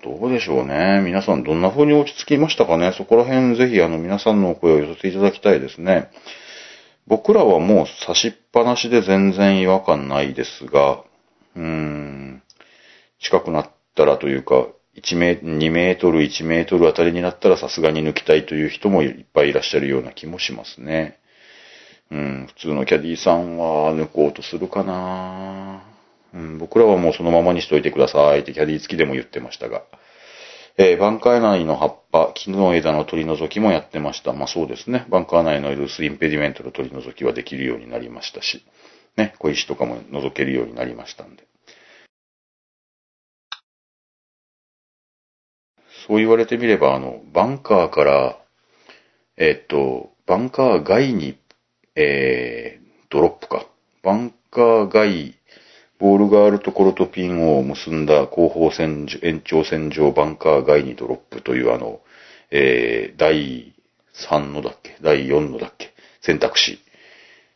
[0.03, 1.01] どうでしょうね。
[1.03, 2.93] 皆さんどんな風に落ち着きましたかね？
[2.97, 6.09] そこら辺ぜひあの皆さんのお声を寄せていただきたいですね。
[7.05, 11.03] 僕らはもう刺しっぱなしで全然違和感ないですが、
[11.55, 12.43] うーん、
[13.19, 13.69] 近くなっ
[13.99, 21.19] たらというか、1メ2メートル、1メートルあたりになったらさすがに抜きたいという人もいっぱいいらっしゃるような気もしますね。
[22.11, 25.83] うん、普通のキャディーさんは抜こうとするかな
[26.33, 29.83] うん、僕らはもうそのままにしといてくださいってキャディー付きでも言ってましたが。
[30.77, 34.31] えー、バンカー内の葉っぱ、木の枝の取り除きもやってました。
[34.31, 35.05] まあそうですね。
[35.09, 38.63] バンカー内のルースインペディメントの取り除きはできるようになりましたし、
[39.17, 41.48] ね、小石とかも除けるようになりましたんで。
[46.09, 48.39] そう言われてみれば、あの、バンカーから、
[49.37, 51.37] えっと、バンカー外に、
[51.95, 53.67] えー、ドロップか。
[54.01, 55.35] バンカー外、
[55.99, 61.99] ボールがあるところとピンを結んだ後方線延長線上バンカー外にドロップというあの、
[62.49, 63.75] えー、第
[64.15, 64.97] 3のだっけ？
[65.01, 65.93] 第4のだっけ？
[66.21, 66.79] 選択肢。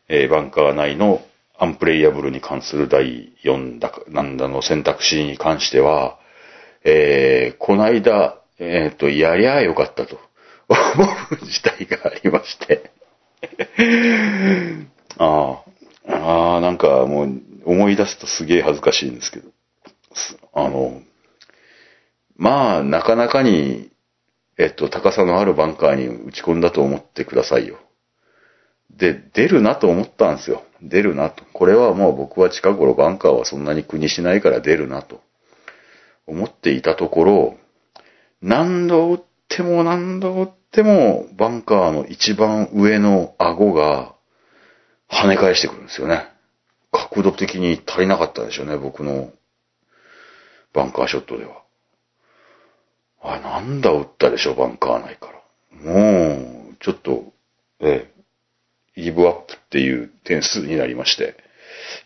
[0.10, 1.26] えー、バンカー内の
[1.58, 6.20] アンプレイヤブルに関する第4だか、なんだの選択肢に関しては、
[6.84, 10.20] えー、この間、えっ、ー、と、やりゃあよかったと
[10.68, 10.78] 思
[11.42, 12.92] う事態がありまして
[15.18, 15.64] あ
[16.08, 19.50] あ、ああ、なんかもう思い出すとすげえ恥ずかしいんですけど。
[20.54, 21.02] あの、
[22.36, 23.92] まあ、なかなかに、
[24.58, 27.80] えっと、高さのあるバンカーに打ち込んだと思ってくださいよ。
[28.92, 30.64] で、出るなと思ったんですよ。
[30.82, 31.44] 出るなと。
[31.54, 35.22] これはもう僕は近頃バンカーはそんなに苦にしないから出るなと
[36.28, 37.58] 思っていたところ、
[38.44, 44.16] 何度打っても何度打っても、バンカーの一番上の顎が
[45.10, 46.28] 跳ね返してくるんですよね。
[46.92, 49.32] 角度的に足りなかったでしょうね、僕の
[50.74, 51.64] バンカーショットでは。
[53.22, 55.92] あ、なんだ打ったでしょ、バンカー内から。
[55.94, 57.32] もう、ちょっと、
[57.80, 58.10] え
[58.98, 61.38] え、ギブアップっていう点数になりまして。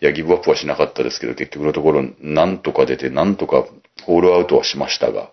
[0.01, 3.65] いや、ギブアップはしなかったですけど、結局のところ、なんとか出て、なんとか
[4.03, 5.31] ホールアウトはしましたが、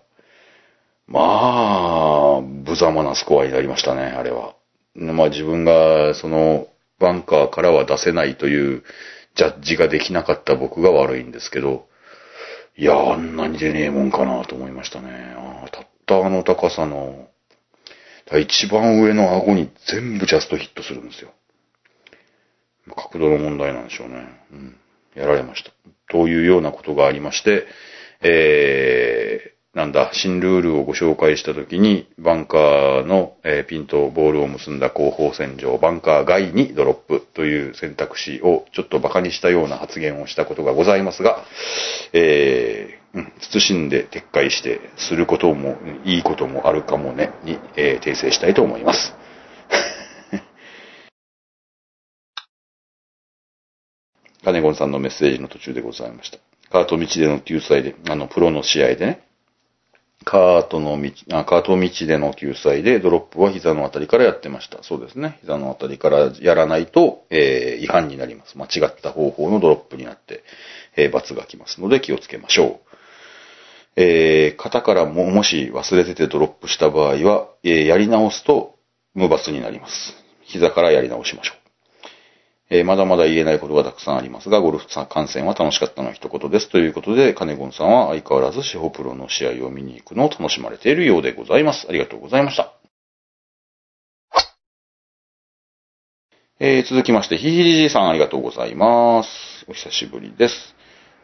[1.07, 4.55] まあ、無様なスコアになりましたね、あれは。
[4.95, 6.67] まあ自分が、その、
[6.99, 8.83] バンカーからは出せないという
[9.35, 11.87] ジャッジができなかった僕が悪いんですけど、
[12.77, 15.35] いや、あんなに出ねえもんかなと思いましたね。
[15.37, 17.27] あたったあの高さの、
[18.39, 21.31] 一番上の顎に全部ジャストヒットするんですよ。
[22.95, 24.27] 角度の問題なんでしょうね。
[24.51, 24.77] うん。
[25.15, 25.71] やられました。
[26.09, 27.65] というようなことがありまして、
[28.21, 41.43] えー、なんだ、新ルールをご紹介したときに、バンカーの、えー、ピンとボールを結んだ後方線上、バンカー外にドロップという選択肢をちょっと馬鹿にしたような発言をしたことがございますが、
[42.13, 49.13] えー、うん、慎んで撤回してすることも、いいこともあるかもね、に、えー、訂正したいと思います。
[54.41, 56.37] 金子さんのメッセージの途中でございました。
[56.71, 59.25] カート道での救済で、あの、プロの試合でね、
[60.23, 64.81] カートの道、あカート道での救済でドロップは膝のあたりからやってました。
[64.81, 65.37] そうですね。
[65.41, 68.57] 膝のあたりからやらないと、えー、違反になります。
[68.57, 70.43] 間違った方法のドロップになって、
[70.95, 72.95] えー、罰が来ますので気をつけましょう。
[73.97, 78.75] えー、肩からも、もし忘れててドロップした場合は、えー、やり直すと
[79.13, 80.15] 無罰になります。
[80.41, 81.64] 膝からやり直しましょう。
[82.69, 86.69] えーまだまだ言えないことがたくさんありますが、ゴルフ観戦は楽しかったの一言です。
[86.69, 91.85] ということで、カネゴンさんは相変わらず司法プロの試合を見に行くのを楽しまれているようでございます。
[91.87, 92.73] ありがとうございました。
[96.59, 99.29] えー続きまして、ひひりじいさんありがとうございます。
[99.67, 100.75] お久しぶりです。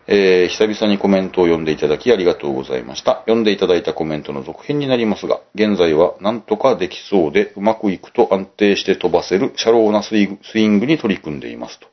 [0.08, 3.20] えー久々にコメントを読んでいただきありがとうございました。
[3.26, 11.88] 読んでいただいたコメントの続編になりますが、現在はなんとかできそうでうまくいくと安定して飛ばせるシャローなスイングに取り組んでいますと。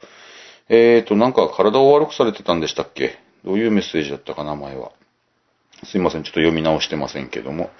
[0.68, 3.18] えーと、なんか体を悪くされてたんでしたっけ？
[3.44, 4.90] どういうメッセージだったかな、前は。
[5.84, 7.70] すいません、ちょっと読み直してませんけども。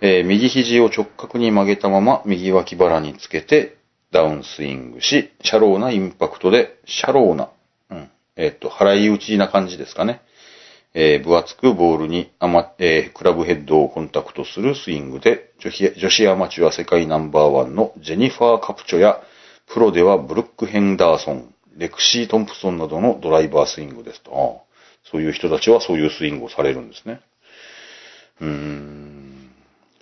[0.00, 3.76] えー右肘を直角に曲げたまま右脇腹につけて
[4.10, 7.50] ダウンスイングし、シャローなインパクトで、シャローな、
[8.36, 10.22] えっ、と、払い打ちな感じですかね。
[10.94, 19.22] えー分厚くボールにアマ、えークラブヘッドをコンタクトするスイングで、女子女子アマチュア世界ナンバーワンのジェニファー・カプチョや、
[19.66, 24.60] プロではブルック・ヘンダーソン、レクシー・トンプソンなどのドライバースイングですと。
[25.04, 27.20] そういう人たちはそういうスイングをされるんですね。
[28.40, 29.50] うーん。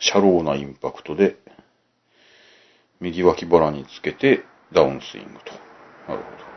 [0.00, 1.36] シャローなインパクトで、
[3.00, 5.52] 右脇腹につけてダウンスイングと。
[6.08, 6.49] なるほど。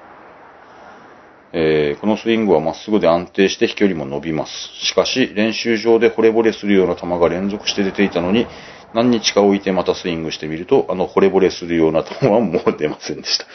[1.55, 4.51] えーこのスイングはまっすぐで安定して飛距離も伸びます。
[4.83, 8.47] しかし、練習場で惚れ惚れするような球が連続して出ていたのに、
[8.93, 13.45] 何日か置いてまたスイングしてみると、あの惚れ惚れするような球はもう出ませんでした。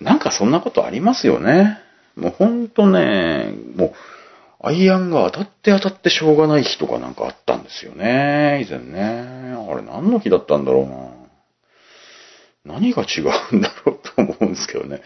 [0.00, 1.78] なんかそんなことありますよね。
[2.16, 3.92] もうほんとね、もう、
[4.64, 8.64] アイアンが当たって当たってしょうがない日とかなんかあったんですよね。
[8.66, 9.54] 以前ね。
[9.70, 12.76] あれ何の日だったんだろうな。
[12.76, 13.22] 何が違
[13.52, 15.02] うんだろうと思うんですけどね。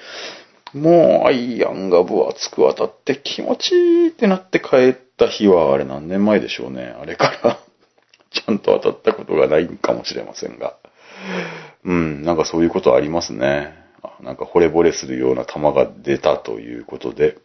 [0.76, 6.94] もうアイアンが分厚く当たって気持ちいいってなって帰った日はあれ何年前でしょうね。
[7.00, 7.58] あれから
[8.30, 10.76] ちゃんと当たったことがないかもしれませんが。
[11.84, 13.74] うん、なんかそういうことありますね。
[14.20, 17.38] なんか惚れ惚れするような球が出たということで、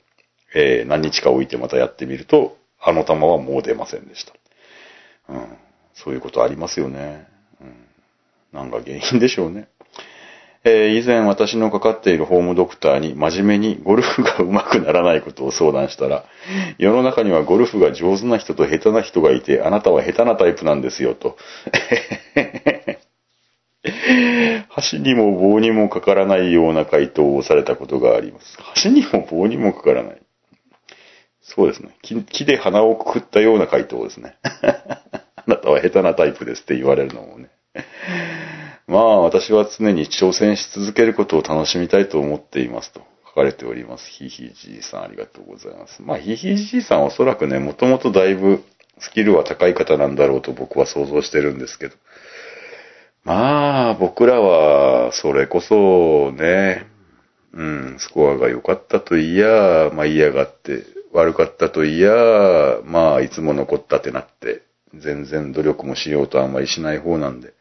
[0.54, 4.34] えー何日か置いてまたやってみると、あの球はもう出ませんでした。
[5.30, 5.58] うん、
[5.94, 7.28] そういうことありますよね。
[7.62, 7.88] うん、
[8.52, 9.70] なんか原因でしょうね。
[10.64, 16.26] えー以前私のかかっているホームドクターに真面目にゴルフが上手くならないことを相談したら、
[16.78, 21.36] 世の中にはゴルフが上手な人と下手な人がいて、あなたは下手なタイプなんですよと。
[24.70, 28.58] 箸にも棒にもかからないような回答をされたことがあります。
[28.60, 30.22] 箸にも棒にもかからない。
[31.42, 31.90] そうですね。
[32.04, 34.36] 木木で鼻をくくったような回答ですね。
[34.44, 37.50] あなたは下手なタイプですって言われるのもね。
[38.92, 44.10] まあ、私は常に挑戦し続けることを楽しみたいと思っていますと書かれております。
[44.10, 46.02] ひいひいじいさんありがとうございます。
[46.02, 48.62] まあ、ひいひいじいさんおそらくね、もともとだいぶ
[49.00, 51.96] スキルは高い方なんだろうと僕は想像してるんですけど。
[53.24, 56.86] まあ、僕らは、それこそね、
[57.54, 60.84] うん、スコアが良かったといや、まあ嫌がって、
[61.14, 62.12] 悪かったといや、
[62.84, 64.64] まあいつも残ったってなって、
[64.94, 67.54] 全然努力もしようとあんまりしない方なんで、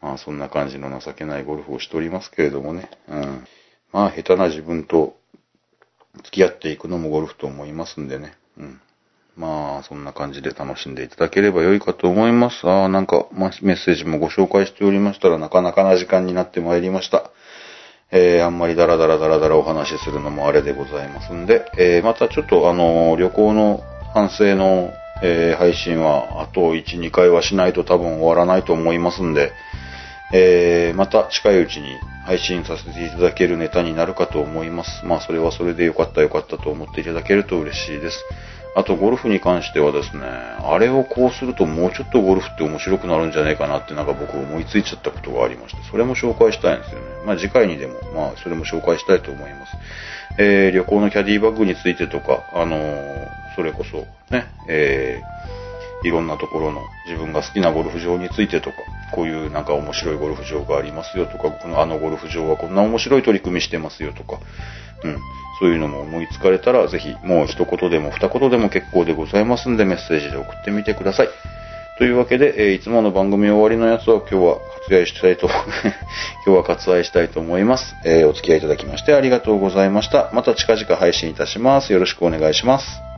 [0.00, 3.46] まあそんな感じの情けないゴルフをしておりますけれどもね、うん。
[3.92, 5.16] まあ下手な自分と
[6.16, 8.80] 付き合っていくのもゴルフと思いますんでね、うん。
[9.36, 12.68] まあ、そんな感じで楽しんでいただければ良いかと思います。
[12.68, 17.30] ああ、なんか、メッセージもご紹介しておりましたら、なかなかな時間になってまいりました。
[18.12, 24.92] えー、あんまりダラダラダラダラお話しするのもあれでございますんで、えー、またちょっとあのー旅行の反省の、
[25.22, 29.52] えー配信は、あと1、2回はしないと多分終わらないと思いますんで、
[30.32, 35.04] えー、また近いうちに配信させていただけるネタになるかと思います。
[35.04, 38.24] まあ、それはそれでよかったよかったと思っていただけると嬉しいです。
[38.76, 47.06] あと、ゴルフに関してはですね、あれをこうするともうちょっとゴルフって面白くなるんじゃないかなってなんか僕思いついちゃったことがありまして、それも紹介したいんですよね。
[47.26, 49.72] まあ、次回にでも、まあ、それも紹介したいと思います。
[50.38, 55.59] えー、旅行のキャディバッグについてとか、あのーそれこそ、ね、えー、
[56.02, 58.76] いろんなところの自分が好きなゴルフ場についてとか、
[59.14, 64.38] こういうなんか面白いゴルフ場がありますよとか、このあのゴルフ場はこんな面白い取り組みしてますよとか、
[65.04, 65.18] うん、
[65.60, 71.28] そういうのも思いつかれたら、ぜひもう一言でも二言でも結構でございますんでメッセージで送ってみてください。
[71.98, 75.48] というわけで、えーいつもの番組終わりのやつは今日は割愛したいと、
[76.46, 77.94] 今日は割愛したいと思います。
[78.06, 80.30] えーお付き合いいただきましてありがとうございました。
[80.32, 81.92] また近々配信いたします。
[81.92, 83.09] よろしくお願いします。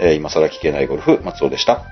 [0.00, 1.82] えー今更聞けないゴルフ、松尾でした。